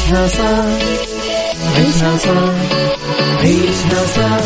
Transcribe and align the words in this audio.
عيشها 0.00 0.28
صح 0.28 0.64
عيشها 1.76 2.16
صح 2.18 2.54
عيشها 3.40 4.06
صح 4.16 4.40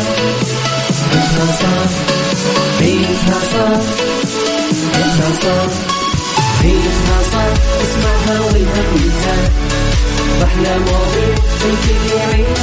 عيشها 1.11 1.47
صح 1.61 1.89
عيشها 2.81 3.39
صح 3.53 3.81
عيشها 4.95 5.31
صح 5.43 5.71
عيشها 6.63 7.19
صح 7.31 7.47
اسمعها 7.83 8.39
والهم 8.41 8.95
ينزاح 8.95 9.49
أحلى 10.43 10.77
مواضيع 10.79 11.35
الكل 11.65 12.17
يعيش 12.17 12.59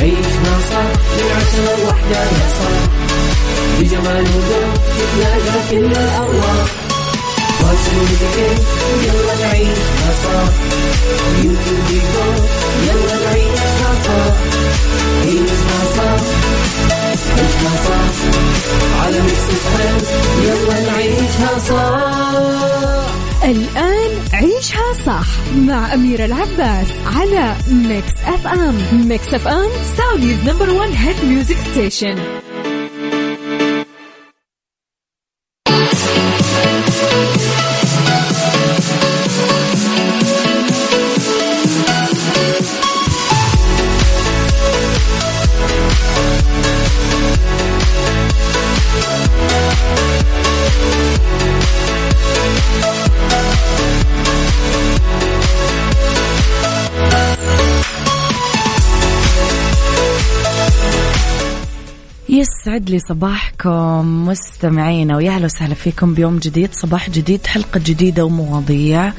عيشها 0.00 0.54
صح 0.70 0.88
من 1.16 1.28
عشرة 1.36 1.82
لوحدة 1.84 2.20
يا 2.20 2.48
صاح 2.58 2.82
بجمال 3.80 4.22
وذوق 4.22 4.74
تتلاقى 4.98 5.60
كل 5.70 5.84
الأرواح 5.96 6.66
يلا 9.04 9.34
نعيشها 9.40 10.12
صح 10.24 10.52
يلا 12.86 13.16
نعيشها 13.24 13.92
صح 14.04 14.34
عيشها 15.22 15.80
صح 15.96 16.20
عيشها 17.38 17.74
صح 17.86 18.12
على 19.04 19.18
ميكس 19.20 19.46
الآن 23.44 24.10
عيشها 24.32 24.92
صح 25.06 25.26
مع 25.56 25.94
أميرة 25.94 26.24
العباس 26.24 26.86
على 27.06 27.56
Mix 27.68 28.12
FM 28.26 29.08
Mix 29.08 29.34
FM 29.34 29.68
Saudi's 29.96 30.38
number 30.46 30.70
one 30.70 30.92
hit 30.92 31.24
music 31.24 31.56
station 31.72 32.41
يسعد 62.72 62.90
لي 62.90 62.98
صباحكم 62.98 64.26
مستمعينا 64.28 65.16
ويا 65.16 65.30
أهلا 65.30 65.44
وسهلا 65.44 65.74
فيكم 65.74 66.14
بيوم 66.14 66.38
جديد 66.38 66.72
صباح 66.72 67.10
جديد 67.10 67.46
حلقة 67.46 67.80
جديدة 67.84 68.24
ومواضيع 68.24 69.12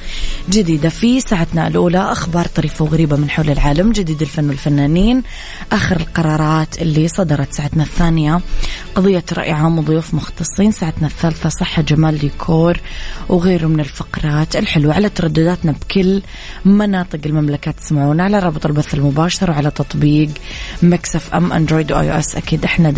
جديدة. 0.49 0.89
في 0.89 1.21
ساعتنا 1.21 1.67
الأولى 1.67 1.97
أخبار 1.97 2.45
طريفة 2.45 2.85
وغريبة 2.85 3.15
من 3.15 3.29
حول 3.29 3.49
العالم 3.49 3.91
جديد 3.91 4.21
الفن 4.21 4.49
والفنانين 4.49 5.23
آخر 5.71 5.95
القرارات 5.95 6.81
اللي 6.81 7.07
صدرت 7.07 7.53
ساعتنا 7.53 7.83
الثانية 7.83 8.41
قضية 8.95 9.23
رأي 9.33 9.51
عام 9.51 9.79
وضيوف 9.79 10.13
مختصين 10.13 10.71
ساعتنا 10.71 11.07
الثالثة 11.07 11.49
صحة 11.49 11.81
جمال 11.81 12.17
ديكور 12.17 12.79
وغيره 13.29 13.67
من 13.67 13.79
الفقرات 13.79 14.55
الحلوة. 14.55 14.93
على 14.93 15.09
تردداتنا 15.09 15.71
بكل 15.71 16.21
مناطق 16.65 17.19
المملكة 17.25 17.71
تسمعونا 17.71 18.23
على 18.23 18.39
رابط 18.39 18.65
البث 18.65 18.93
المباشر 18.93 19.51
وعلى 19.51 19.71
تطبيق 19.71 20.29
Mix 20.83 21.33
FM 21.33 21.53
Android 21.53 21.91
و 21.91 22.11
iOS 22.13 22.35
أكيد 22.35 22.63
إحنا 22.63 22.91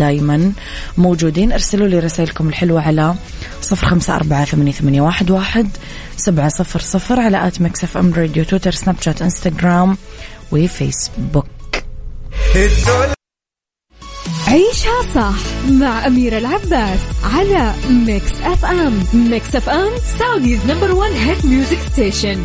موجودين. 0.98 1.52
ارسلوا 1.52 1.88
لي 1.88 1.98
رسائلكم 1.98 2.48
الحلوة 2.48 2.82
على 2.82 3.14
صفر 3.62 3.86
خمسة 3.86 4.16
أربعة 4.16 4.44
ثمانية 4.44 5.00
واحد 5.00 5.68
سبعة 6.16 6.48
صفر 6.48 6.80
صفر 6.80 7.20
على 7.20 7.46
at 7.46 7.60
Mix 7.60 7.96
FM 7.96 8.14
Radio 8.14 8.44
تويتر 8.44 8.70
سناب 8.70 8.96
شات 9.00 9.22
إنستغرام 9.22 9.96
وفيسبوك. 10.52 11.46
عيشها 14.48 15.02
صح 15.14 15.34
مع 15.70 16.06
أميرة 16.06 16.38
العباس 16.38 17.00
على 17.24 17.74
Mix 17.90 18.32
FM. 18.42 19.04
Mix 19.14 19.56
FM 19.56 19.90
Saudi's 20.18 20.60
number 20.68 20.92
one 20.92 21.12
hit 21.12 21.44
music 21.44 21.78
station 21.92 22.44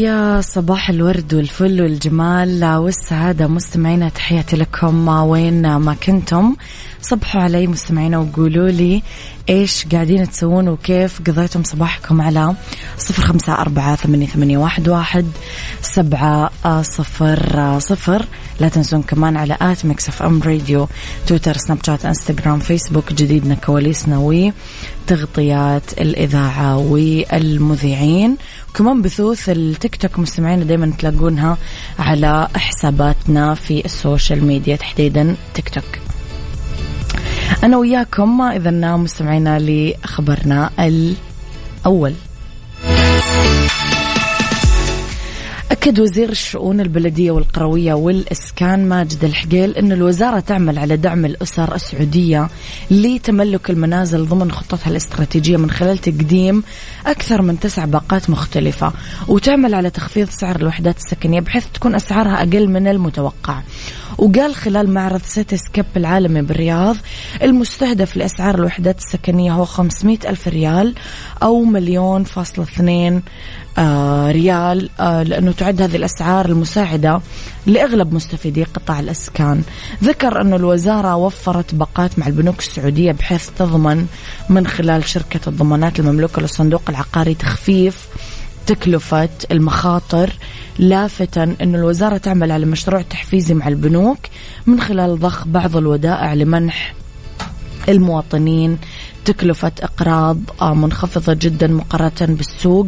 يا 0.00 0.40
صباح 0.40 0.90
الورد 0.90 1.34
والفل 1.34 1.82
والجمال. 1.82 2.64
والسعادة 2.64 3.46
مستمعينا 3.46 4.08
تحياتي 4.08 4.56
لكم. 4.56 5.08
وين 5.08 5.76
ما 5.76 5.94
كنتم 5.94 6.56
صبحوا 7.02 7.42
علي 7.42 7.66
مستمعينا 7.66 8.18
وقولوا 8.18 8.68
لي 8.68 9.02
إيش 9.50 9.86
قاعدين 9.92 10.30
تسوون 10.30 10.68
وكيف 10.68 11.18
قضيتم 11.26 11.62
صباحكم 11.62 12.20
على 12.20 12.54
صفر 12.98 13.22
خمسة 13.22 13.52
أربعة 13.52 13.96
ثمانية, 13.96 14.26
ثمانية 14.26 14.58
واحد, 14.58 14.88
واحد 14.88 15.26
سبعة 15.82 16.50
صفر 16.82 17.78
صفر. 17.78 18.26
لا 18.60 18.68
تنسون 18.68 19.02
كمان 19.02 19.36
على 19.36 19.56
at 19.60 19.84
Mix 19.86 20.08
FM 20.08 20.42
Radio 20.42 20.88
تويتر 21.26 21.56
سناب 21.56 21.78
شات 21.86 22.06
إنستغرام 22.06 22.58
فيسبوك 22.58 23.12
جديدنا 23.12 23.54
كواليسنا 23.54 24.18
وتغطيات 24.18 25.92
الإذاعة 25.92 26.76
والمذيعين. 26.76 28.36
وكمان 28.70 29.02
بثوث 29.02 29.48
التيك 29.48 29.96
توك 29.96 30.18
مستمعين 30.18 30.66
دايما 30.66 30.92
تلاقونها 30.98 31.58
على 31.98 32.48
حساباتنا 32.56 33.54
في 33.54 33.84
ال 33.84 33.93
social 33.93 34.44
media 34.44 34.76
تحديدا 34.76 35.36
تيك 35.54 35.68
توك. 35.68 36.09
أنا 37.64 37.76
وياكم 37.76 38.40
إذا 38.42 38.70
مستمعينا 38.96 39.58
لخبرنا 39.60 40.70
الأول. 40.78 42.14
أكد 45.70 46.00
وزير 46.00 46.28
الشؤون 46.28 46.80
البلدية 46.80 47.30
والقروية 47.30 47.94
والإسكان 47.94 48.88
ماجد 48.88 49.24
الحقيل 49.24 49.76
أن 49.76 49.92
الوزارة 49.92 50.40
تعمل 50.40 50.78
على 50.78 50.96
دعم 50.96 51.24
الأسر 51.24 51.74
السعودية 51.74 52.48
لتملك 52.90 53.70
المنازل 53.70 54.26
ضمن 54.26 54.52
خطتها 54.52 54.90
الاستراتيجية 54.90 55.56
من 55.56 55.70
خلال 55.70 55.98
تقديم 55.98 56.62
أكثر 57.06 57.42
من 57.42 57.60
تسع 57.60 57.84
باقات 57.84 58.30
مختلفة 58.30 58.92
وتعمل 59.28 59.74
على 59.74 59.90
تخفيض 59.90 60.28
سعر 60.28 60.56
الوحدات 60.56 60.96
السكنية 60.96 61.40
بحيث 61.40 61.66
تكون 61.74 61.94
أسعارها 61.94 62.38
أقل 62.42 62.68
من 62.68 62.86
المتوقع. 62.86 63.60
وقال 64.18 64.54
خلال 64.54 64.90
معرض 64.90 65.22
Cityscape 65.22 65.84
العالمي 65.96 66.42
بالرياض 66.42 66.96
المستهدف 67.42 68.16
لأسعار 68.16 68.54
الوحدات 68.54 68.98
السكنية 68.98 69.52
هو 69.52 69.64
500 69.64 70.18
ألف 70.28 70.48
ريال 70.48 70.94
أو 71.42 71.64
مليون 71.64 72.24
فاصلة 72.24 72.64
اثنين 72.64 73.22
ريال 74.30 74.90
آه 75.00 75.22
لأنه 75.22 75.52
تعد 75.52 75.82
هذه 75.82 75.96
الأسعار 75.96 76.46
المساعدة 76.46 77.20
لأغلب 77.66 78.14
مستفيدي 78.14 78.64
قطاع 78.64 79.00
الأسكان. 79.00 79.62
ذكر 80.04 80.40
أن 80.40 80.54
الوزارة 80.54 81.16
وفرت 81.16 81.74
باقات 81.74 82.18
مع 82.18 82.26
البنوك 82.26 82.58
السعودية 82.58 83.12
بحيث 83.12 83.48
تضمن 83.58 84.06
من 84.48 84.66
خلال 84.66 85.04
شركة 85.08 85.48
الضمانات 85.48 86.00
المملوكة 86.00 86.42
للصندوق 86.42 86.82
العقاري 86.88 87.34
تخفيف 87.34 88.08
تكلفة 88.66 89.28
المخاطر 89.50 90.32
لافتا 90.78 91.42
أن 91.60 91.74
الوزارة 91.74 92.16
تعمل 92.16 92.52
على 92.52 92.66
مشروع 92.66 93.02
تحفيزي 93.02 93.54
مع 93.54 93.68
البنوك 93.68 94.18
من 94.66 94.80
خلال 94.80 95.18
ضخ 95.18 95.46
بعض 95.46 95.76
الودائع 95.76 96.34
لمنح 96.34 96.94
المواطنين 97.88 98.78
تكلفة 99.24 99.72
إقراض 99.82 100.38
منخفضة 100.62 101.32
جدا 101.40 101.66
مقارنة 101.66 102.36
بالسوق. 102.36 102.86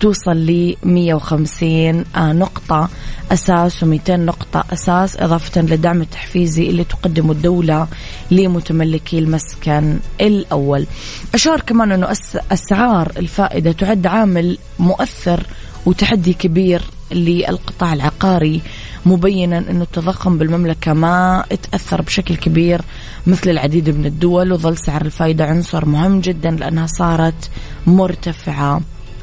توصل 0.00 0.36
ل 0.36 0.76
150 0.84 2.04
نقطة 2.16 2.88
أساس 3.32 3.84
و200 3.84 4.10
نقطة 4.10 4.64
أساس 4.72 5.16
إضافة 5.16 5.60
للدعم 5.60 6.00
التحفيزي 6.00 6.70
اللي 6.70 6.84
تقدمه 6.84 7.32
الدولة 7.32 7.86
لمتملكي 8.30 9.18
المسكن 9.18 9.98
الأول. 10.20 10.86
أشار 11.34 11.60
كمان 11.60 11.92
أنه 11.92 12.12
أسعار 12.52 13.12
الفائدة 13.16 13.72
تعد 13.72 14.06
عامل 14.06 14.58
مؤثر 14.78 15.46
وتحدي 15.86 16.32
كبير 16.32 16.82
للقطاع 17.12 17.92
العقاري 17.92 18.60
مبينا 19.06 19.58
أنه 19.58 19.82
التضخم 19.82 20.38
بالمملكة 20.38 20.92
ما 20.92 21.44
تأثر 21.70 22.02
بشكل 22.02 22.36
كبير 22.36 22.82
مثل 23.26 23.50
العديد 23.50 23.90
من 23.90 24.06
الدول 24.06 24.52
وظل 24.52 24.78
سعر 24.78 25.02
الفائدة 25.02 25.44
عنصر 25.44 25.84
مهم 25.84 26.20
جدا 26.20 26.50
لأنها 26.50 26.86
صارت 26.86 27.50
مرتفعة. 27.86 28.80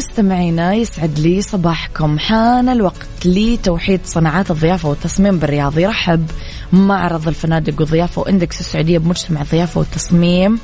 مستمعينا 0.00 0.74
يسعد 0.74 1.18
لي 1.18 1.42
صباحكم. 1.42 2.18
حان 2.18 2.68
الوقت 2.68 3.26
لتوحيد 3.26 4.00
صناعات 4.04 4.50
الضيافة 4.50 4.88
والتصميم 4.88 5.38
بالرياض 5.38 5.78
يرحب 5.78 6.30
معرض 6.72 7.28
الفنادق 7.28 7.80
والضيافة 7.80 8.22
و 8.22 8.28
INDEX 8.28 8.60
السعودية 8.60 8.98
بمجتمع 8.98 9.42
الضيافة 9.42 9.78
والتصميم 9.78 10.58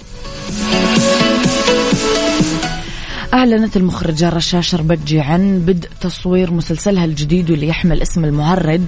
أعلنت 3.33 3.77
المخرجة 3.77 4.29
رشا 4.29 4.61
شربتجي 4.61 5.19
عن 5.19 5.59
بدء 5.59 5.89
تصوير 6.01 6.51
مسلسلها 6.51 7.05
الجديد 7.05 7.51
واللي 7.51 7.67
يحمل 7.67 8.01
اسم 8.01 8.25
المهرج. 8.25 8.81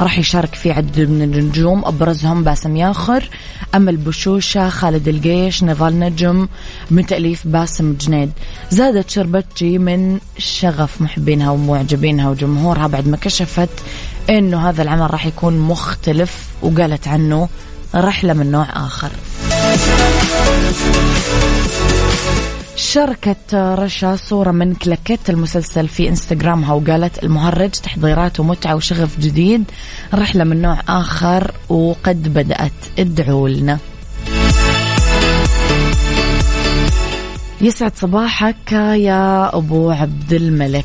راح 0.00 0.18
يشارك 0.18 0.54
فيه 0.54 0.72
عدد 0.72 1.00
من 1.00 1.22
النجوم 1.22 1.84
أبرزهم 1.84 2.44
باسم 2.44 2.76
ياخر 2.76 3.30
أمل 3.74 3.96
بشوشة 3.96 4.68
خالد 4.68 5.08
القيش 5.08 5.64
نضال 5.64 5.98
نجم 5.98 6.48
من 6.90 7.06
تأليف 7.06 7.46
باسم 7.46 7.94
جنيد. 8.00 8.30
زادت 8.70 9.10
شربتجي 9.10 9.78
من 9.78 10.18
شغف 10.38 11.02
محبينها 11.02 11.50
ومعجبينها 11.50 12.30
وجمهورها 12.30 12.86
بعد 12.86 13.08
ما 13.08 13.16
كشفت 13.16 13.70
إنه 14.30 14.68
هذا 14.68 14.82
العمل 14.82 15.10
راح 15.10 15.26
يكون 15.26 15.58
مختلف 15.58 16.48
وقالت 16.62 17.08
عنه 17.08 17.48
رحلة 17.94 18.32
من 18.32 18.50
نوع 18.50 18.66
آخر. 18.86 19.10
شاركت 22.78 23.54
رشا 23.54 24.16
صورة 24.16 24.50
من 24.50 24.74
كلاكيت 24.74 25.30
المسلسل 25.30 25.88
في 25.88 26.08
انستغرامها 26.08 26.72
وقالت 26.72 27.24
المهرج 27.24 27.70
تحضيرات 27.70 28.40
ومتعة 28.40 28.74
وشغف 28.74 29.20
جديد 29.20 29.64
رحلة 30.14 30.44
من 30.44 30.62
نوع 30.62 30.80
آخر 30.88 31.50
وقد 31.68 32.34
بدأت 32.34 32.72
ادعوا 32.98 33.48
لنا 33.48 33.78
يسعد 37.60 37.92
صباحك 37.96 38.72
يا 38.72 39.56
أبو 39.56 39.90
عبد 39.90 40.32
الملك. 40.32 40.84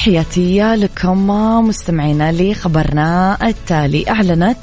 تحياتي 0.00 0.60
لكم 0.60 1.26
مستمعينا 1.68 2.32
لخبرنا 2.32 3.38
التالي. 3.48 4.04
أعلنت 4.10 4.58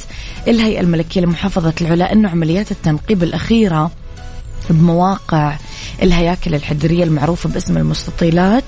الهيئة 0.48 0.80
الملكية 0.80 1.22
لمحافظة 1.22 1.74
العلا 1.81 2.13
أن 2.13 2.25
عمليات 2.25 2.72
التنقيب 2.72 3.24
الأخيرة 3.24 3.92
بمواقع 4.69 5.57
الهياكل 6.04 6.56
الحجرية 6.56 7.04
المعروفة 7.04 7.50
باسم 7.50 7.78
المستطيلات 7.78 8.63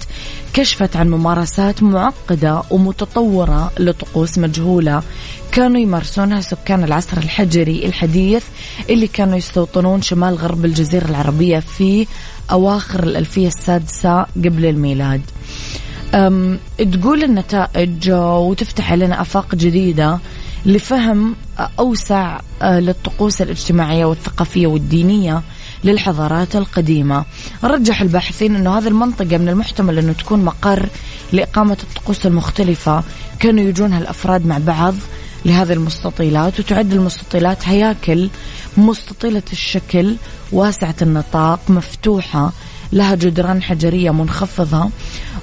كشفت 0.53 0.95
عن 0.95 1.09
ممارسات 1.09 1.83
معقدة 1.83 2.63
ومتطورة 2.71 3.71
لطقوس 3.79 4.37
مجهولة. 4.37 5.03
كانوا 5.51 5.79
يمارسونها 5.79 6.41
سكان 6.41 6.83
العصر 6.83 7.17
الحجري 7.17 7.85
الحديث 7.85 8.43
اللي 8.89 9.07
كانوا 9.07 9.37
يستوطنون 9.37 10.01
شمال 10.01 10.35
غرب 10.35 10.65
الجزيرة 10.65 11.05
العربية 11.05 11.59
في 11.59 12.07
أواخر 12.51 13.03
الألفية 13.03 13.47
السادسة 13.47 14.21
قبل 14.21 14.65
الميلاد. 14.65 15.21
تقول 16.91 17.23
النتائج 17.23 18.11
وتفتح 18.11 18.93
لنا 18.93 19.21
آفاق 19.21 19.55
جديدة 19.55 20.19
لفهم 20.65 21.35
أوسع 21.79 22.39
أه، 22.61 22.79
للطقوس 22.79 23.41
الاجتماعية 23.41 24.05
والثقافية 24.05 24.67
والدينية 24.67 25.41
للحضارات 25.83 26.55
القديمة. 26.55 27.25
رجح 27.63 28.01
الباحثين 28.01 28.55
أنه 28.55 28.77
هذه 28.77 28.87
المنطقة 28.87 29.37
من 29.37 29.49
المحتمل 29.49 29.97
أنه 29.97 30.13
تكون 30.13 30.45
مقر 30.45 30.89
لإقامة 31.31 31.77
الطقوس 31.83 32.25
المختلفة. 32.25 33.03
كانوا 33.39 33.63
يجونها 33.63 33.99
الأفراد 33.99 34.45
مع 34.45 34.57
بعض 34.57 34.95
لهذه 35.45 35.73
المستطيلات 35.73 36.59
وتعد 36.59 36.93
المستطيلات 36.93 37.67
هياكل 37.67 38.29
مستطيلة 38.77 39.43
الشكل 39.51 40.15
واسعة 40.51 40.95
النطاق 41.01 41.59
مفتوحة 41.69 42.51
لها 42.91 43.15
جدران 43.15 43.63
حجرية 43.63 44.11
منخفضة 44.11 44.89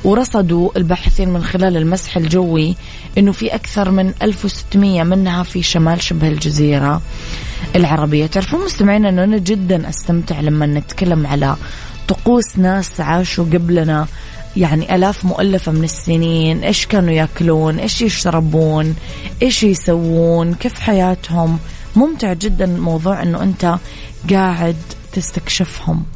ورصدوا 0.04 0.70
الباحثين 0.76 1.28
من 1.28 1.44
خلال 1.44 1.76
المسح 1.76 2.16
الجوي 2.16 2.76
أنه 3.18 3.32
في 3.32 3.54
أكثر 3.54 3.90
من 3.90 4.14
1600 4.22 5.02
منها 5.02 5.42
في 5.42 5.62
شمال 5.62 6.02
شبه 6.02 6.28
الجزيرة 6.28 7.02
العربية. 7.76 8.26
تعرفون 8.26 8.64
مستمعين 8.64 9.06
أنه 9.06 9.24
أنا 9.24 9.38
جدا 9.38 9.88
أستمتع 9.88 10.40
لما 10.40 10.66
نتكلم 10.66 11.26
على 11.26 11.56
طقوس 12.08 12.58
ناس 12.58 13.00
عاشوا 13.00 13.44
قبلنا 13.44 14.06
يعني 14.56 14.94
ألاف 14.94 15.24
مؤلفة 15.24 15.72
من 15.72 15.84
السنين 15.84 16.64
إيش 16.64 16.86
كانوا 16.86 17.10
يأكلون 17.10 17.78
إيش 17.78 18.02
يشربون 18.02 18.94
إيش 19.42 19.62
يسوون 19.62 20.54
كيف 20.54 20.78
حياتهم. 20.78 21.58
ممتع 21.96 22.32
جدا 22.32 22.66
موضوع 22.66 23.22
أنه 23.22 23.42
أنت 23.42 23.78
قاعد 24.30 24.76
تستكشفهم. 25.12 26.15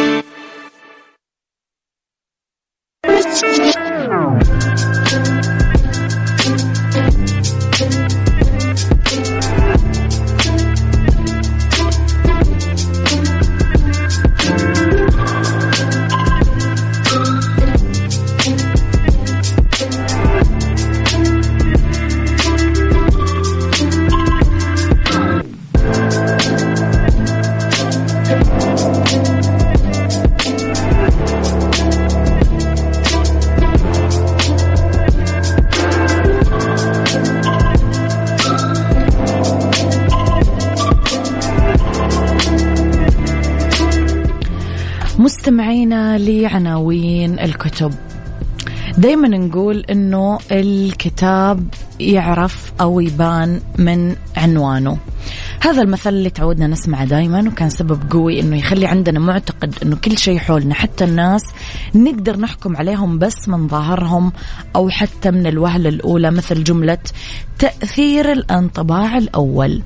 مستمعينا 45.41 46.17
لعناوين 46.17 47.39
الكتب. 47.39 47.93
دايما 48.97 49.27
نقول 49.27 49.77
إنه 49.89 50.39
الكتاب 50.51 51.67
يعرف 51.99 52.73
أو 52.81 52.99
يبان 52.99 53.61
من 53.77 54.15
عنوانه. 54.37 54.97
هذا 55.61 55.81
المثل 55.81 56.09
اللي 56.09 56.29
تعودنا 56.29 56.67
نسمعه 56.67 57.05
دائما 57.05 57.47
وكان 57.47 57.69
سبب 57.69 58.11
قوي 58.11 58.39
إنه 58.39 58.57
يخلي 58.57 58.85
عندنا 58.85 59.19
معتقد 59.19 59.75
إنه 59.83 59.95
كل 59.95 60.17
شيء 60.17 60.37
حولنا 60.37 60.73
حتى 60.73 61.03
الناس 61.03 61.43
نقدر 61.95 62.39
نحكم 62.39 62.77
عليهم 62.77 63.19
بس 63.19 63.49
من 63.49 63.67
ظاهرهم 63.67 64.31
أو 64.75 64.89
حتى 64.89 65.31
من 65.31 65.47
الوهلة 65.47 65.89
الأولى 65.89 66.31
مثل 66.31 66.63
جملة 66.63 66.97
تأثير 67.59 68.31
الانطباع 68.31 69.17
الأول. 69.17 69.81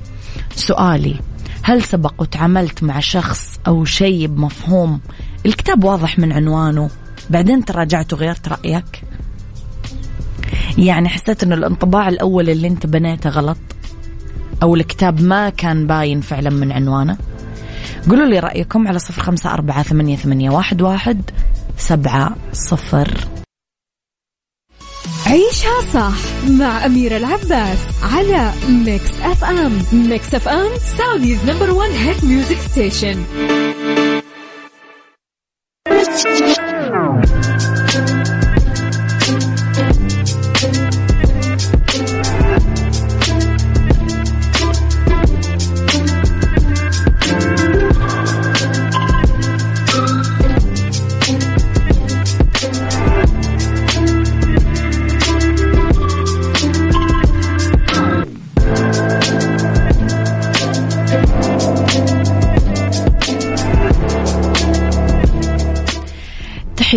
سؤالي 0.54 1.16
هل 1.66 1.82
سبق 1.82 2.14
وتعاملت 2.18 2.82
مع 2.82 3.00
شخص 3.00 3.60
أو 3.66 3.84
شيء 3.84 4.26
بمفهوم 4.26 5.00
الكتاب 5.46 5.84
واضح 5.84 6.18
من 6.18 6.32
عنوانه. 6.32 6.90
بعدين 7.30 7.64
تراجعت 7.64 8.12
وغيرت 8.12 8.48
رأيك؟ 8.48 9.02
يعني 10.78 11.08
حسيت 11.08 11.42
إنه 11.42 11.54
الانطباع 11.54 12.08
الأول 12.08 12.50
اللي 12.50 12.68
انت 12.68 12.86
بنيته 12.86 13.30
غلط؟ 13.30 13.58
أو 14.62 14.74
الكتاب 14.74 15.22
ما 15.22 15.50
كان 15.50 15.86
باين 15.86 16.20
فعلا 16.20 16.50
من 16.50 16.72
عنوانه؟ 16.72 17.16
قولوا 18.08 18.26
لي 18.26 18.38
رأيكم 18.38 18.88
على 18.88 18.98
صفر 18.98 19.22
خمسة 19.22 19.52
أربعة 19.52 19.82
ثمانية, 19.82 20.16
ثمانية 20.16 20.50
واحد, 20.50 20.82
واحد 20.82 21.30
سبعة 21.78 22.36
صفر. 22.52 23.26
عيشها 25.26 25.80
صح 25.94 26.48
مع 26.50 26.86
أميرة 26.86 27.16
العباس 27.16 27.78
على 28.02 28.52
Mix 28.68 29.20
FM 29.20 29.82
Mix 29.92 30.34
FM 30.34 30.68
سعوديز 30.98 31.50
نمبر 31.50 31.70
ون 31.70 31.90
هيت 31.90 32.24
ميوزك 32.24 32.58
ستيشن 32.58 33.24
Thank 36.16 36.48
you. 36.48 36.55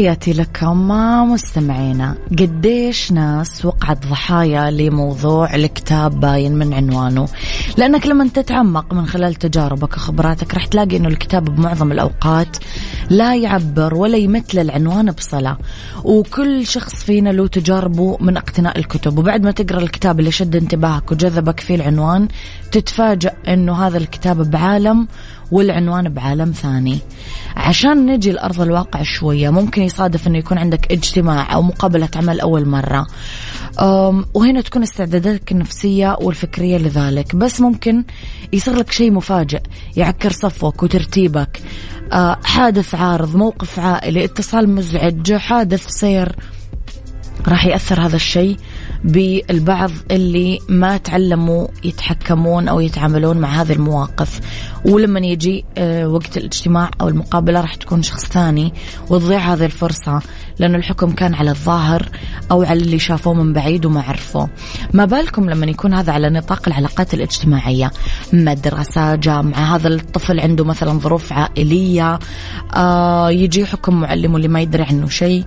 تحياتي 0.10 0.34
لكم 0.34 0.88
مستمعينا. 1.32 2.16
قديش 2.32 3.12
ناس 3.12 3.66
وقعت 3.66 4.08
ضحايا 4.08 4.72
لموضوع 4.72 5.56
الكتاب 5.56 6.20
باين 6.20 6.56
من 6.56 6.74
عنوانه. 6.74 7.28
لأنك 7.78 8.08
لما 8.08 8.28
تتعمق 8.28 8.94
من 8.94 9.08
خلال 9.08 9.36
تجاربك 9.36 9.94
وخبراتك 9.94 10.54
رح 10.54 10.66
تلاقي 10.66 10.98
أنه 10.98 11.08
الكتاب 11.08 11.56
بمعظم 11.56 11.92
الأوقات 11.92 12.58
لا 13.10 13.36
يعبر 13.36 13.96
ولا 13.96 14.18
يمثل 14.18 14.60
العنوان 14.60 15.12
بصلة. 15.12 15.58
وكل 16.04 16.68
شخص 16.68 16.96
فينا 17.04 17.30
له 17.30 17.48
تجاربه 17.48 18.18
من 18.20 18.38
اقتناء 18.38 18.80
الكتب. 18.80 19.18
وبعد 19.18 19.44
ما 19.44 19.52
تقرأ 19.52 19.80
الكتاب 19.80 20.20
اللي 20.20 20.32
شد 20.32 20.56
انتباهك 20.56 21.12
وجذبك 21.12 21.60
فيه 21.60 21.76
العنوان 21.76 22.28
تتفاجأ 22.72 23.32
أنه 23.48 23.88
هذا 23.88 23.98
الكتاب 23.98 24.52
بعالم 24.52 25.08
والعنوان 25.52 26.10
بعالم 26.10 26.52
ثاني. 26.52 27.00
عشان 27.56 28.06
نجي 28.06 28.32
لأرض 28.32 28.62
الواقع 28.62 29.04
شوية 29.04 29.50
ممكن 29.50 29.82
يصادف 29.82 30.28
أنه 30.28 30.38
يكون 30.38 30.58
عندك 30.58 30.92
اجتماع 30.92 31.54
أو 31.54 31.62
مقابلة 31.62 32.10
عمل 32.16 32.40
أول 32.40 32.68
مرة. 32.68 33.08
وهنا 34.34 34.62
تكون 34.62 34.84
استعداداتك 34.84 35.52
النفسية 35.52 36.18
والفكرية 36.22 36.78
لذلك. 36.78 37.36
بس 37.36 37.62
ممكن 37.62 38.04
يصير 38.54 38.76
لك 38.76 38.92
شيء 38.92 39.12
مفاجئ 39.12 39.62
يعكر 39.98 40.32
صفوك 40.32 40.84
وترتيبك. 40.84 41.62
أه، 42.14 42.38
حادث 42.44 42.96
عارض 42.96 43.36
موقف 43.36 43.80
عائلي 43.80 44.26
اتصال 44.26 44.70
مزعج 44.70 45.34
حادث 45.34 45.88
سير. 45.88 46.36
راح 47.48 47.66
يأثر 47.66 48.02
هذا 48.02 48.16
الشيء 48.16 48.58
بالبعض 49.04 49.92
اللي 50.12 50.60
ما 50.70 50.98
تعلموا 50.98 51.68
يتحكمون 51.84 52.68
أو 52.68 52.80
يتعاملون 52.80 53.38
مع 53.38 53.62
هذه 53.62 53.74
المواقف. 53.74 54.40
ولما 54.86 55.20
يجي 55.20 55.66
آه، 55.78 56.08
وقت 56.08 56.38
الاجتماع 56.38 56.92
أو 57.02 57.08
المقابلة 57.08 57.62
راح 57.62 57.76
تكون 57.76 58.04
شخص 58.04 58.26
ثاني 58.26 58.74
وتضيع 59.10 59.40
هذه 59.40 59.66
الفرصة 59.66 60.22
لأنه 60.60 60.78
الحكم 60.78 61.12
كان 61.12 61.34
على 61.34 61.52
الظاهر 61.52 62.10
أو 62.52 62.64
على 62.64 62.80
اللي 62.80 63.00
شافوه 63.00 63.34
من 63.34 63.54
بعيد 63.54 63.86
وما 63.86 64.02
عرفوه. 64.02 64.50
ما 64.94 65.06
بالكم 65.06 65.50
لما 65.50 65.66
يكون 65.66 65.94
هذا 65.94 66.14
على 66.14 66.30
نطاق 66.30 66.68
العلاقات 66.68 67.14
الاجتماعية؟ 67.14 67.92
مدرسة 68.34 69.16
جامعة 69.16 69.76
هذا 69.76 69.88
الطفل 69.88 70.40
عنده 70.40 70.66
مثلا 70.66 71.00
ظروف 71.00 71.34
عائلية 71.34 72.20
آه 72.76 73.32
يجي 73.32 73.66
حكم 73.66 74.00
معلمه 74.00 74.38
اللي 74.38 74.48
ما 74.48 74.62
يدري 74.62 74.84
عنه 74.84 75.10
شيء. 75.10 75.46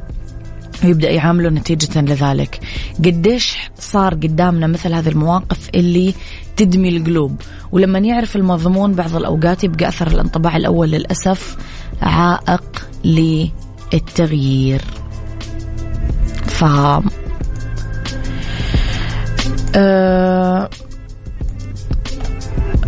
ويبدأ 0.84 1.10
يعامله 1.10 1.48
نتيجة 1.48 2.00
لذلك. 2.00 2.60
قديش 2.98 3.56
صار 3.78 4.14
قدامنا 4.14 4.66
مثل 4.66 4.92
هذه 4.94 5.08
المواقف 5.08 5.68
اللي 5.74 6.14
تدمي 6.56 6.96
القلوب. 6.96 7.40
ولما 7.72 7.98
يعرف 7.98 8.36
المضمون 8.36 8.94
بعض 8.94 9.16
الأوقات 9.16 9.64
يبقى 9.64 9.88
أثر 9.88 10.06
الانطباع 10.06 10.56
الأول 10.56 10.90
للأسف 10.90 11.56
عائق 12.02 12.88
للتغيير. 13.04 14.80
ف 16.46 16.64
أه 19.76 20.70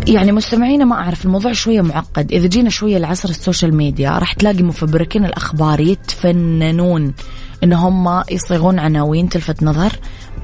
يعني 0.07 0.31
مستمعينا 0.31 0.85
ما 0.85 0.95
أعرف 0.95 1.25
الموضوع 1.25 1.53
شوية 1.53 1.81
معقد. 1.81 2.31
إذا 2.31 2.47
جينا 2.47 2.69
شوية 2.69 2.97
لعصر 2.97 3.29
السوشيال 3.29 3.75
ميديا 3.75 4.09
راح 4.09 4.33
تلاقي 4.33 4.63
مفبركين 4.63 5.25
الأخبار 5.25 5.79
يتفننون. 5.79 7.13
إن 7.63 7.73
هم 7.73 8.23
يصيغون 8.31 8.79
عناوين 8.79 9.29
تلفت 9.29 9.63
نظر. 9.63 9.91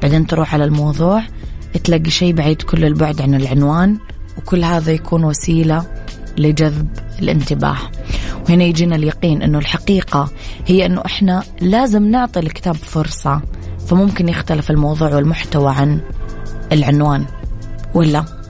بعدين 0.02 0.28
تروح 0.28 0.54
على 0.54 0.64
الموضوع 0.64 1.24
تلاقي 1.84 2.10
شيء 2.10 2.34
بعيد 2.34 2.62
كل 2.62 2.86
البعد 2.86 3.22
عن 3.22 3.36
العنوان 3.36 3.98
وكل 4.38 4.64
هذا 4.64 4.92
يكون 4.92 5.24
وسيلة 5.24 5.86
لجذب 6.38 6.88
الانتباه. 7.20 7.78
وهنا 8.50 8.64
يجينا 8.64 8.96
اليقين 8.96 9.42
أنه 9.42 9.58
الحقيقة 9.58 10.30
هي 10.68 10.86
أنه 10.86 11.02
إحنا 11.06 11.44
لازم 11.62 12.04
نعطي 12.04 12.40
الكتاب 12.40 12.76
فرصة 12.76 13.42
فممكن 13.88 14.30
يختلف 14.30 14.72
الموضوع 14.72 15.16
والمحتوى 15.16 15.72
عن 15.72 16.00
العنوان 16.72 17.26
ولا؟ 17.94 18.41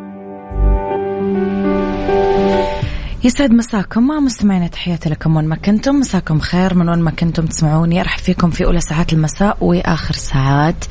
يسعد 3.23 3.51
مساكم. 3.51 4.07
مع 4.07 4.19
مستمعينا 4.19 4.67
تحياتي 4.67 5.09
لكم 5.09 5.35
وين 5.35 5.45
ما 5.45 5.55
كنتم. 5.55 5.95
مساكم 5.95 6.39
خير 6.39 6.73
من 6.73 6.89
وين 6.89 6.99
ما 6.99 7.11
كنتم 7.11 7.45
تسمعوني. 7.45 8.01
أرحب 8.01 8.19
فيكم 8.19 8.49
في 8.49 8.65
أولى 8.65 8.81
ساعات 8.81 9.13
المساء 9.13 9.57
وآخر 9.61 10.13
ساعات 10.13 10.85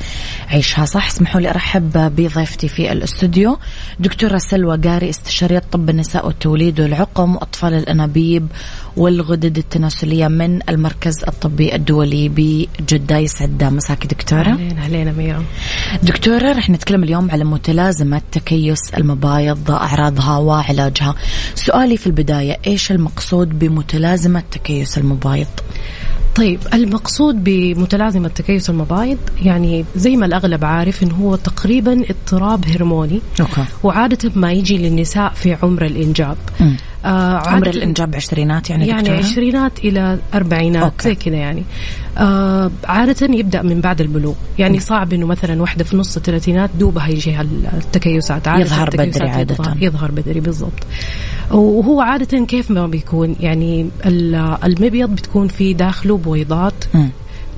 عيشها 0.49 0.85
صح. 0.85 1.07
اسمحوا 1.07 1.41
لي 1.41 1.51
أرحب 1.51 1.93
بضيفتي 1.93 2.69
في 2.69 2.93
الاستوديو 2.93 3.59
دكتورة 3.99 4.39
سلوى 4.39 4.77
قاري 4.77 5.11
استشارية 5.11 5.63
طب 5.73 5.91
النساء 5.91 6.27
والتوليد 6.27 6.81
والعقم 6.81 7.35
واطفال 7.35 7.75
الأنابيب 7.75 8.47
والغدد 8.97 9.59
التناسلية 9.59 10.29
من 10.29 10.61
المركز 10.69 11.25
الطبي 11.29 11.75
الدولي 11.75 12.29
بجدة. 12.29 13.19
يسعد 13.19 13.65
مساكي 13.65 14.09
دكتورة. 14.09 14.51
أهلين 14.51 14.79
أهلين 14.79 15.09
أميرة. 15.09 15.45
دكتورة 16.03 16.53
رح 16.53 16.71
نتكلم 16.71 17.05
اليوم 17.05 17.31
على 17.31 17.45
متلازمة 17.45 18.21
تكيس 18.33 18.95
المبايض 18.97 19.71
أعراضها 19.71 20.37
وعلاجها. 20.37 21.15
سؤالي 21.55 21.97
في 21.97 22.07
البداية 22.07 22.20
إيش 22.67 22.93
المقصود 22.93 23.59
بمتلازمة 23.59 24.43
تكيس 24.51 24.99
المبايض؟ 24.99 25.47
طيب 26.35 26.61
المقصود 26.75 27.45
بمتلازمة 27.45 28.29
تكيس 28.29 28.71
المبايض 28.71 29.19
يعني 29.43 29.85
زي 29.97 30.17
ما 30.17 30.27
الأغلب 30.27 30.65
عارف 30.65 31.03
إنه 31.03 31.15
هو 31.15 31.37
تقريبا 31.37 32.05
اضطراب 32.11 32.65
هرموني 32.69 33.21
أوكي. 33.41 33.65
وعادة 33.83 34.31
ما 34.35 34.53
يجي 34.53 34.79
للنساء 34.79 35.33
في 35.35 35.57
عمر 35.63 35.85
الإنجاب 35.85 36.37
آه 37.05 37.49
عمر 37.49 37.67
الإنجاب 37.67 38.17
عشرينات 38.17 38.71
يعني 38.71 38.87
يعني 38.87 39.03
دكتورة؟ 39.03 39.19
عشرينات 39.19 39.79
إلى 39.79 40.19
أربعينات 40.35 40.83
أوكي. 40.83 41.09
زي 41.09 41.15
كذا 41.15 41.37
يعني 41.37 41.65
آه 42.19 42.71
عادة 42.85 43.35
يبدأ 43.35 43.63
من 43.63 43.81
بعد 43.81 44.01
البلوغ. 44.01 44.35
يعني 44.59 44.81
صعب 44.81 45.13
إنه 45.13 45.27
مثلا 45.27 45.61
واحدة 45.61 45.85
في 45.85 45.97
نص 45.97 46.17
الثلاثينات 46.17 46.71
دوبها 46.79 47.09
يجيها 47.09 47.43
التكيسات. 47.77 48.49
عادة 48.49 48.63
يظهر 48.65 48.89
التكيسات 48.89 49.17
بدري 49.23 49.31
عادة. 49.31 49.55
يظهر, 49.55 49.77
يظهر 49.81 50.11
بدري 50.11 50.41
بالضبط. 50.41 50.73
وهو 51.51 52.01
عادة 52.01 52.45
كيف 52.45 52.71
ما 52.71 52.87
بيكون؟ 52.87 53.37
يعني 53.41 53.91
ال- 54.07 54.57
المبيض 54.65 55.11
بتكون 55.11 55.49
في 55.49 55.75
داخله 55.75 56.17
بويضات. 56.17 56.75
مم. 56.95 57.09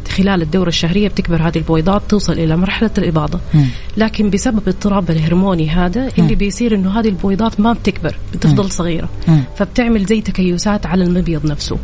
خلال 0.08 0.42
الدورة 0.42 0.68
الشهرية 0.68 1.08
بتكبر 1.08 1.48
هذه 1.48 1.56
البويضات 1.58 2.02
توصل 2.08 2.32
إلى 2.32 2.56
مرحلة 2.56 2.90
الإباضة. 2.98 3.40
لكن 3.96 4.30
بسبب 4.30 4.68
اضطراب 4.68 5.10
الهرموني 5.10 5.70
هذا 5.70 6.08
اللي 6.18 6.34
بيصير 6.34 6.74
إنه 6.74 7.00
هذه 7.00 7.08
البويضات 7.08 7.60
ما 7.60 7.72
بتكبر 7.72 8.16
بتفضل 8.34 8.70
صغيرة. 8.70 9.08
فبتعمل 9.56 10.04
زي 10.04 10.20
تكيسات 10.20 10.86
على 10.86 11.04
المبيض 11.04 11.46
نفسه. 11.46 11.78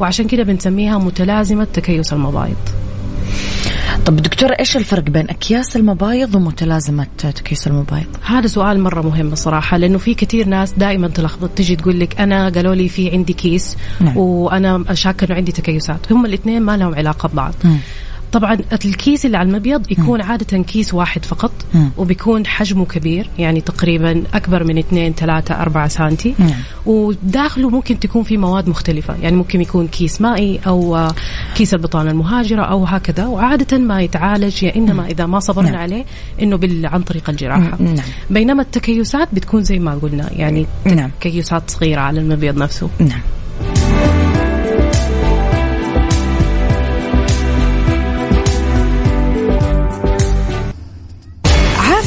وعشان 0.00 0.26
كده 0.26 0.42
بنسميها 0.42 0.98
متلازمة 0.98 1.64
تكيس 1.64 2.12
المبايض 2.12 2.56
طب 4.06 4.16
دكتورة 4.16 4.56
إيش 4.60 4.76
الفرق 4.76 5.02
بين 5.02 5.30
أكياس 5.30 5.76
المبايض 5.76 6.34
ومتلازمة 6.34 7.06
تكيس 7.18 7.66
المبايض؟ 7.66 8.06
هذا 8.22 8.46
سؤال 8.46 8.80
مرة 8.80 9.02
مهم 9.02 9.30
بصراحة 9.30 9.76
لأنه 9.76 9.98
في 9.98 10.14
كثير 10.14 10.46
ناس 10.48 10.72
دائما 10.72 11.08
تلخبط 11.08 11.50
تجي 11.50 11.76
تقول 11.76 12.00
لك 12.00 12.20
أنا 12.20 12.48
قالوا 12.48 12.74
لي 12.74 12.88
في 12.88 13.10
عندي 13.10 13.32
كيس 13.32 13.76
نعم. 14.00 14.16
وأنا 14.16 14.84
شاكة 14.94 15.24
إنه 15.24 15.34
عندي 15.34 15.52
تكيسات 15.52 16.12
هم 16.12 16.26
الاثنين 16.26 16.62
ما 16.62 16.76
لهم 16.76 16.94
علاقة 16.94 17.28
ببعض 17.28 17.54
مم. 17.64 17.78
طبعا 18.32 18.58
الكيس 18.84 19.26
اللي 19.26 19.36
على 19.36 19.48
المبيض 19.48 19.92
يكون 19.92 20.22
عادة 20.22 20.58
كيس 20.62 20.94
واحد 20.94 21.24
فقط 21.24 21.52
مم. 21.74 21.90
وبيكون 21.96 22.46
حجمه 22.46 22.84
كبير 22.84 23.30
يعني 23.38 23.60
تقريبا 23.60 24.22
أكبر 24.34 24.64
من 24.64 24.78
2 24.78 25.12
3 25.12 25.62
4 25.62 25.88
سنتي 25.88 26.34
نعم. 26.38 26.54
وداخله 26.86 27.70
ممكن 27.70 27.98
تكون 27.98 28.22
في 28.22 28.36
مواد 28.36 28.68
مختلفة 28.68 29.14
يعني 29.22 29.36
ممكن 29.36 29.60
يكون 29.60 29.88
كيس 29.88 30.20
مائي 30.20 30.60
أو 30.66 30.96
آه، 30.96 31.14
كيس 31.54 31.74
البطانة 31.74 32.10
المهاجرة 32.10 32.62
أو 32.62 32.84
هكذا 32.84 33.26
وعادة 33.26 33.78
ما 33.78 34.02
يتعالج 34.02 34.62
يا 34.62 34.76
إنما 34.76 35.06
إذا 35.06 35.26
ما 35.26 35.40
صبرنا 35.40 35.70
نعم. 35.70 35.80
عليه 35.80 36.04
إنه 36.42 36.56
بال 36.56 36.86
عن 36.86 37.02
طريق 37.02 37.30
الجراحة 37.30 37.76
مم. 37.80 37.86
نعم. 37.86 38.06
بينما 38.30 38.62
التكيسات 38.62 39.28
بتكون 39.32 39.62
زي 39.62 39.78
ما 39.78 39.94
قلنا 39.94 40.32
يعني 40.32 40.66
نعم. 40.84 41.10
تكيسات 41.20 41.70
صغيرة 41.70 42.00
على 42.00 42.20
المبيض 42.20 42.58
نفسه 42.58 42.88
نعم 42.98 43.20